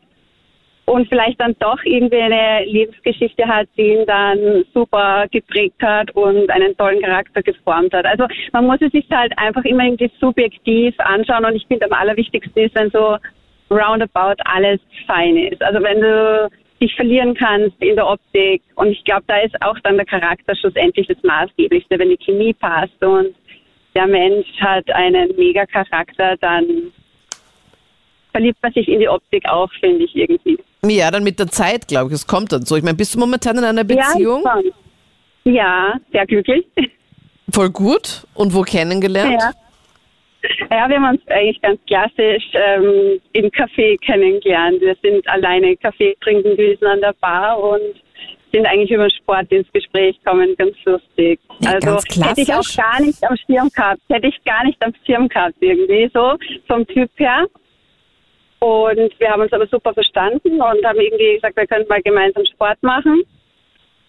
[0.86, 6.50] und vielleicht dann doch irgendwie eine Lebensgeschichte hat, die ihn dann super geprägt hat und
[6.50, 8.04] einen tollen Charakter geformt hat.
[8.04, 11.92] Also man muss es sich halt einfach immer irgendwie subjektiv anschauen und ich finde am
[11.92, 13.16] allerwichtigsten ist, wenn so
[13.70, 15.62] roundabout alles fein ist.
[15.62, 19.78] Also wenn du dich verlieren kannst in der Optik und ich glaube, da ist auch
[19.80, 23.34] dann der Charakter schlussendlich das Maßgeblichste, wenn die Chemie passt und
[23.94, 26.92] der Mensch hat einen mega Charakter, dann
[28.32, 30.58] verliebt man sich in die Optik auch, finde ich irgendwie.
[30.88, 32.76] Ja, dann mit der Zeit, glaube ich, es kommt dann so.
[32.76, 34.44] Ich meine, bist du momentan in einer Beziehung?
[35.44, 36.66] Ja, ja sehr glücklich.
[37.52, 38.26] Voll gut.
[38.34, 39.40] Und wo kennengelernt?
[39.40, 39.52] Ja.
[40.70, 44.80] Ja, wir haben uns eigentlich ganz klassisch ähm, im Café kennengelernt.
[44.80, 47.94] Wir sind alleine Kaffee trinken gewesen an der Bar und
[48.52, 51.40] sind eigentlich über Sport ins Gespräch gekommen, ganz lustig.
[51.60, 54.82] Ja, also ganz hätte ich auch gar nicht am Schirm gehabt, hätte ich gar nicht
[54.84, 56.36] am Schirm gehabt irgendwie so
[56.68, 57.46] vom Typ her.
[58.64, 62.46] Und wir haben uns aber super verstanden und haben irgendwie gesagt, wir können mal gemeinsam
[62.46, 63.22] Sport machen.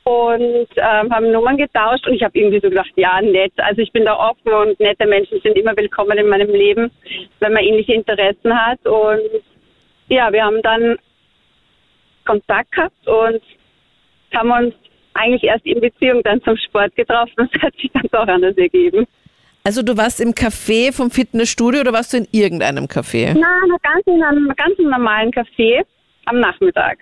[0.05, 3.51] Und ähm, haben Nummern getauscht und ich habe irgendwie so gedacht, ja, nett.
[3.57, 6.89] Also ich bin da offen und nette Menschen sind immer willkommen in meinem Leben,
[7.41, 8.79] wenn man ähnliche Interessen hat.
[8.85, 9.43] Und
[10.07, 10.99] ja, wir haben dann
[12.23, 13.41] Kontakt gehabt und
[14.33, 14.75] haben uns
[15.15, 17.49] eigentlich erst in Beziehung dann zum Sport getroffen.
[17.51, 19.05] Das hat sich dann doch anders ergeben.
[19.65, 23.35] Also du warst im Café vom Fitnessstudio oder warst du in irgendeinem Café?
[23.35, 23.47] Na,
[23.81, 25.83] ganz in einem ganz normalen Café
[26.25, 26.99] am Nachmittag.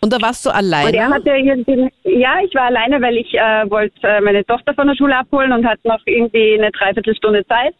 [0.00, 1.08] Und da warst du Und er alleine?
[1.08, 4.94] hatte irgendwie, ja, ich war alleine, weil ich äh, wollte äh, meine Tochter von der
[4.94, 7.74] Schule abholen und hatte noch irgendwie eine Dreiviertelstunde Zeit.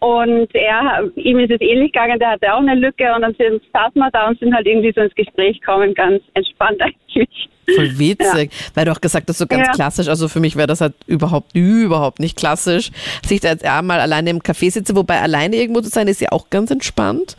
[0.00, 3.62] Und er, ihm ist es ähnlich gegangen, der hatte auch eine Lücke und dann sind,
[3.72, 7.48] saßen wir da und sind halt irgendwie so ins Gespräch gekommen, ganz entspannt eigentlich.
[7.74, 9.72] Voll witzig, weil du auch gesagt hast, so ganz Ja.
[9.72, 10.08] klassisch.
[10.08, 12.90] Also für mich wäre das halt überhaupt, überhaupt nicht klassisch,
[13.22, 16.20] dass ich da jetzt einmal alleine im Café sitze, wobei alleine irgendwo zu sein ist
[16.20, 17.36] ja auch ganz entspannt.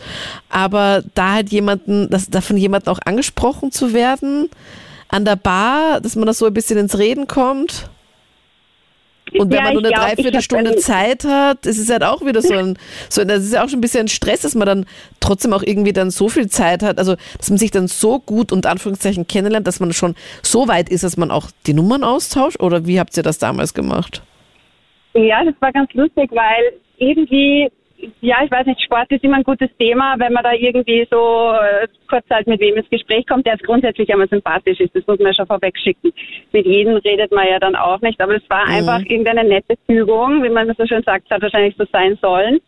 [0.49, 4.49] Aber da halt jemanden, das, da von jemandem auch angesprochen zu werden
[5.09, 7.89] an der Bar, dass man da so ein bisschen ins Reden kommt.
[9.37, 12.41] Und wenn Ja, man nur eine glaub, Dreiviertelstunde Zeit hat, ist es halt auch wieder
[12.41, 12.77] so ein,
[13.09, 14.85] so, das ist ja auch schon ein bisschen ein Stress, dass man dann
[15.19, 18.51] trotzdem auch irgendwie dann so viel Zeit hat, also dass man sich dann so gut
[18.51, 22.59] unter Anführungszeichen kennenlernt, dass man schon so weit ist, dass man auch die Nummern austauscht?
[22.59, 24.21] Oder wie habt ihr das damals gemacht?
[25.13, 27.69] Ja, das war ganz lustig, weil irgendwie,
[28.21, 31.53] ja, ich weiß nicht, Sport ist immer ein gutes Thema, wenn man da irgendwie so
[31.53, 34.95] äh, kurz halt mit wem ins Gespräch kommt, der es grundsätzlich einmal sympathisch ist.
[34.95, 36.11] Das muss man ja schon vorweg schicken.
[36.51, 40.43] Mit jedem redet man ja dann auch nicht, aber es war einfach irgendeine nette Fügung,
[40.43, 42.59] wie man so schön sagt, es hat wahrscheinlich so sein sollen.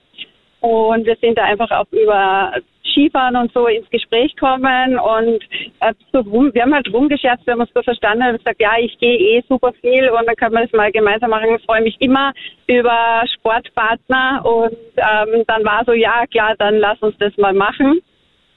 [0.63, 2.53] Und wir sind da einfach auch über
[2.89, 5.43] Skifahren und so ins Gespräch kommen und
[5.81, 8.71] äh, so rum, wir haben halt rumgescherzt, wir haben uns so verstanden und gesagt, ja,
[8.79, 11.53] ich gehe eh super viel und dann können wir das mal gemeinsam machen.
[11.57, 12.31] Ich freue mich immer
[12.67, 17.99] über Sportpartner und ähm, dann war so, ja klar, dann lass uns das mal machen.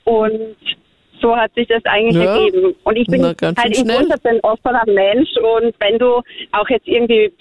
[0.04, 0.57] Und
[1.20, 2.36] so hat sich das eigentlich Ja.
[2.36, 2.72] ergeben.
[2.84, 3.88] Und ich bin Na, halt im.
[3.88, 7.32] Grundsatz ein offener Mensch und wenn du auch jetzt irgendwie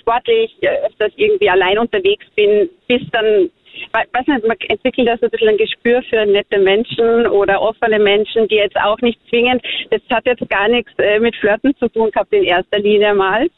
[0.00, 3.50] sportlich äh, öfters irgendwie allein unterwegs bin, bist dann,
[3.92, 7.98] weiß nicht, man entwickelt da so ein bisschen ein Gespür für nette Menschen oder offene
[7.98, 11.88] Menschen, die jetzt auch nicht zwingend, das hat jetzt gar nichts äh, mit Flirten zu
[11.88, 13.48] tun gehabt in erster Linie mal.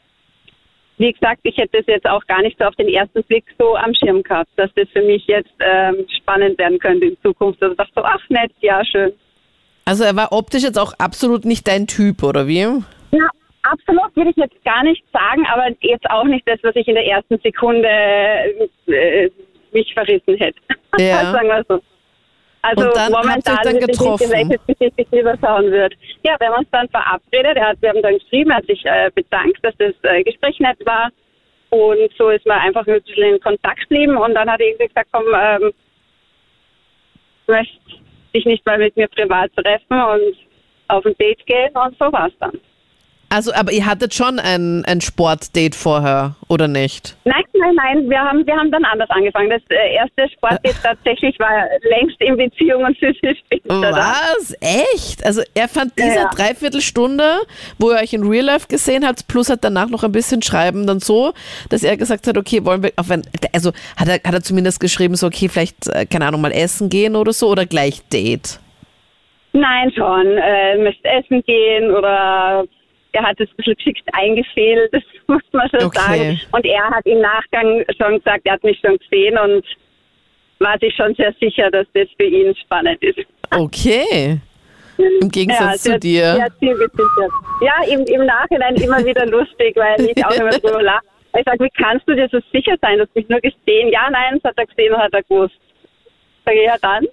[0.97, 3.75] Wie gesagt, ich hätte es jetzt auch gar nicht so auf den ersten Blick so
[3.75, 7.61] am Schirm gehabt, dass das für mich jetzt ähm, spannend werden könnte in Zukunft.
[7.63, 9.11] Also dachte so, ach nett, ja, schön.
[9.85, 12.59] Also er war optisch jetzt auch absolut nicht dein Typ, oder wie?
[12.59, 13.27] Ja,
[13.63, 16.95] absolut würde ich jetzt gar nicht sagen, aber jetzt auch nicht das, was ich in
[16.95, 17.87] der ersten Sekunde
[18.87, 19.29] äh,
[19.73, 20.59] mich verrissen hätte.
[20.97, 21.31] Ja.
[21.31, 21.81] sagen wir so.
[22.63, 24.29] Also Und dann habt ihr momentan dann weiß ich getroffen?
[24.29, 25.95] nicht, in welches Gesicht ich lieber schauen würde.
[26.23, 27.57] Ja, wir haben uns dann verabredet.
[27.57, 30.59] Er hat, wir haben dann geschrieben, er hat sich äh, bedankt, dass das äh, Gespräch
[30.59, 31.09] nett war.
[31.71, 34.17] Und so ist man einfach ein bisschen in Kontakt geblieben.
[34.17, 35.73] Und dann hat er irgendwie gesagt, komm, ähm,
[37.47, 37.79] du möchtest
[38.35, 40.35] dich nicht mal mit mir privat treffen und
[40.89, 41.71] auf ein Date gehen.
[41.75, 42.59] Und so war es dann.
[43.33, 47.15] Also, aber ihr hattet schon ein, ein Sportdate vorher, oder nicht?
[47.23, 49.49] Nein, nein, nein, wir haben, wir haben dann anders angefangen.
[49.49, 53.69] Das äh, erste Sportdate tatsächlich war längst in Beziehung und viel, viel später.
[53.69, 54.53] Was?
[54.59, 55.25] Echt?
[55.25, 56.29] Also er fand diese Ja.
[56.35, 57.23] Dreiviertelstunde,
[57.79, 60.85] wo ihr euch in Real Life gesehen habt, plus hat danach noch ein bisschen schreiben,
[60.85, 61.31] dann so,
[61.69, 63.21] dass er gesagt hat, okay, wollen wir, auf ein,
[63.53, 66.89] also hat er, hat er zumindest geschrieben, so, okay, vielleicht, äh, keine Ahnung, mal essen
[66.89, 68.59] gehen oder so, oder gleich Date?
[69.53, 70.37] Nein, schon.
[70.37, 72.65] Äh, möchte essen gehen oder
[73.13, 75.99] er hat es ein bisschen geschickt eingefehlt, das muss man schon Okay.
[75.99, 76.41] sagen.
[76.51, 79.65] Und er hat im Nachgang schon gesagt, er hat mich schon gesehen und
[80.59, 83.19] war sich schon sehr sicher, dass das für ihn spannend ist.
[83.51, 84.39] Okay.
[84.97, 86.21] Im Gegensatz sehr, zu dir.
[86.37, 86.47] Ja.
[87.61, 91.03] Ja, im, im Nachhinein immer wieder lustig, weil ich auch immer drüber lache.
[91.37, 92.97] Ich sage, wie kannst du dir so sicher sein?
[92.97, 93.89] Du hast mich nur gesehen.
[93.89, 95.55] Ja, nein, das hat er gesehen und hat er gewusst.
[96.45, 97.05] Sag ich, ja dann.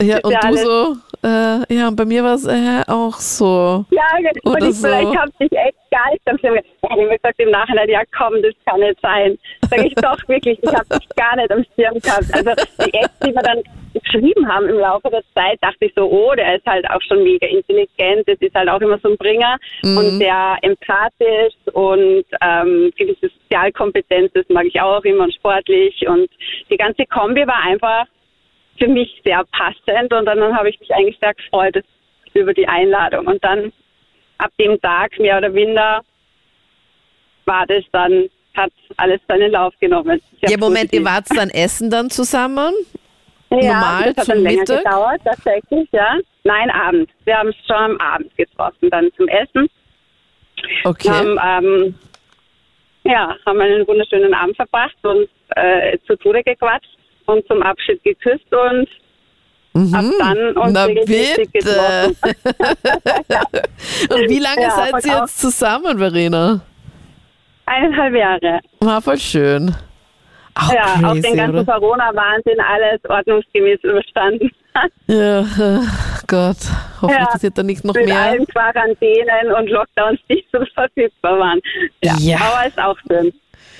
[0.00, 3.84] Ja, und ja du alles- so, Äh, ja, bei mir war es äh, auch so.
[3.90, 4.04] Ja,
[4.44, 4.86] und ich, so.
[4.86, 6.68] vielleicht habe ich echt gar nicht am Schirm gehabt.
[6.82, 9.38] Ich habe mir gesagt im Nachhinein, ja komm, das kann nicht sein.
[9.68, 12.26] Sag ich doch wirklich, ich habe dich gar nicht am Schirm gehabt.
[12.32, 12.50] Also
[12.86, 13.62] die Apps, die wir dann
[13.94, 17.24] geschrieben haben im Laufe der Zeit, dachte ich so, oh, der ist halt auch schon
[17.24, 22.92] mega intelligent, das ist halt auch immer so ein Bringer und sehr empathisch und ähm,
[22.96, 26.28] gewisse Sozialkompetenz, das mag ich auch immer und sportlich und
[26.70, 28.06] die ganze Kombi war einfach
[28.78, 31.84] für mich sehr passend und dann habe ich mich eigentlich sehr gefreut
[32.34, 33.72] über die Einladung und dann
[34.38, 36.02] ab dem Tag mehr oder minder
[37.44, 40.20] war das dann, hat alles seinen Lauf genommen.
[40.40, 42.74] Sehr Ja, Moment, ihr wart dann essen dann zusammen?
[43.50, 44.84] ja, normal das hat dann länger Mittag?
[44.84, 46.18] gedauert, tatsächlich, ja.
[46.44, 47.10] Nein, Abend.
[47.24, 49.68] Wir haben es schon am Abend getroffen, dann zum Essen.
[50.84, 51.08] Okay.
[51.08, 51.94] Haben, ähm,
[53.04, 56.97] ja, haben einen wunderschönen Abend verbracht und äh, zu Tode gequatscht
[57.28, 58.88] und zum Abschied geküsst und
[59.94, 60.72] ab dann uns Mhm.
[60.72, 61.68] Na regelmäßig bitte.
[61.68, 62.16] getroffen.
[64.10, 66.60] Und wie lange Ja, seid ihr auch- jetzt zusammen, Verena?
[67.66, 68.60] Eineinhalb Jahre.
[68.80, 69.74] War voll schön.
[70.54, 71.66] Auch ja, auch crazy, den ganzen?
[71.66, 74.50] Corona-Wahnsinn, alles ordnungsgemäß überstanden.
[75.08, 75.80] Ja, äh,
[76.28, 76.56] Gott.
[77.02, 78.16] Hoffentlich Ja, passiert da nicht noch Mit mehr.
[78.16, 81.60] allen Quarantänen und Lockdowns, die so verfügbar waren.
[82.04, 82.36] Ja, Ja.
[82.38, 83.32] aber ist auch schön.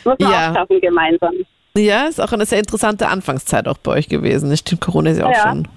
[0.04, 0.50] Muss man Ja.
[0.50, 1.34] auch schaffen gemeinsam.
[1.78, 4.54] Ja, ist auch eine sehr interessante Anfangszeit auch bei euch gewesen.
[4.56, 5.42] Stimmt, Corona ist ja auch Ja.
[5.48, 5.68] schon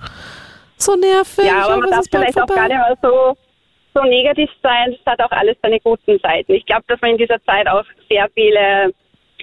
[0.77, 1.45] so nervig.
[1.45, 2.55] Ja, aber man darf vielleicht auch vorbei.
[2.55, 3.37] gar nicht mehr so,
[3.93, 4.95] so negativ sein.
[4.99, 6.53] Es hat auch alles seine guten Seiten.
[6.53, 8.93] Ich glaube, dass man in dieser Zeit auch sehr viele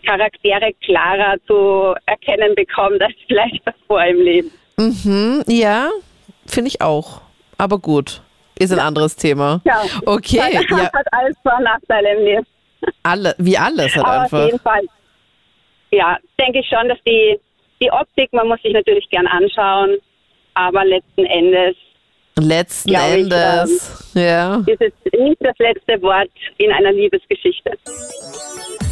[0.05, 4.51] Charaktere klarer zu erkennen bekommt als vielleicht davor im Leben.
[4.77, 5.89] Mhm, ja,
[6.47, 7.21] finde ich auch.
[7.57, 8.23] Aber gut,
[8.59, 9.61] ist ein anderes Thema.
[9.65, 9.83] Ja.
[10.07, 12.47] Okay, hat, ja, hat alles Vor- und Nachteile im Leben.
[13.03, 14.45] alle, wie alles halt Aber auf einfach.
[14.47, 14.83] jeden Fall,
[15.91, 17.39] ja, denke ich schon, dass die,
[17.81, 19.99] die Optik, man muss sich natürlich gern anschauen,
[20.55, 21.77] aber letzten Endes
[22.39, 24.57] Letzten Glaub ich, Endes, ja.
[24.67, 27.73] ist es nicht das letzte Wort in einer Liebesgeschichte.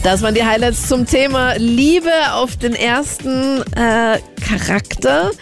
[0.07, 5.33] Das waren die Highlights zum Thema Liebe auf den ersten äh, Charakter.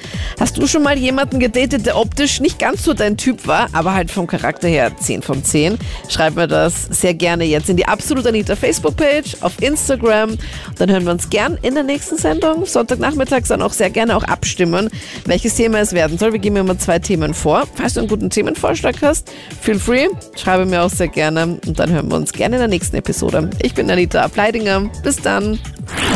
[0.40, 3.92] Hast du schon mal jemanden gedatet, der optisch nicht ganz so dein Typ war, aber
[3.92, 5.78] halt vom Charakter her 10 von 10?
[6.08, 10.38] Schreib mir das sehr gerne jetzt in die Absolut Anita Facebook-Page, auf Instagram.
[10.78, 12.64] Dann hören wir uns gern in der nächsten Sendung.
[12.64, 14.88] Sonntagnachmittags dann auch sehr gerne auch abstimmen,
[15.26, 16.32] welches Thema es werden soll.
[16.32, 17.64] Wir geben immer zwei Themen vor.
[17.74, 19.30] Falls du einen guten Themenvorschlag hast,
[19.60, 20.08] feel free.
[20.36, 21.58] Schreibe mir auch sehr gerne.
[21.66, 23.50] Und dann hören wir uns gerne in der nächsten Episode.
[23.62, 24.90] Ich bin Anita Ableidinger.
[25.02, 25.58] Bis dann.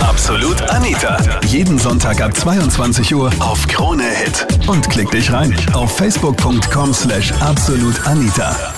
[0.00, 1.18] Absolut Anita.
[1.46, 4.46] Jeden Sonntag ab 22 Uhr auf Krone Hit.
[4.68, 8.77] Und klick dich rein auf facebook.com slash absolutanita.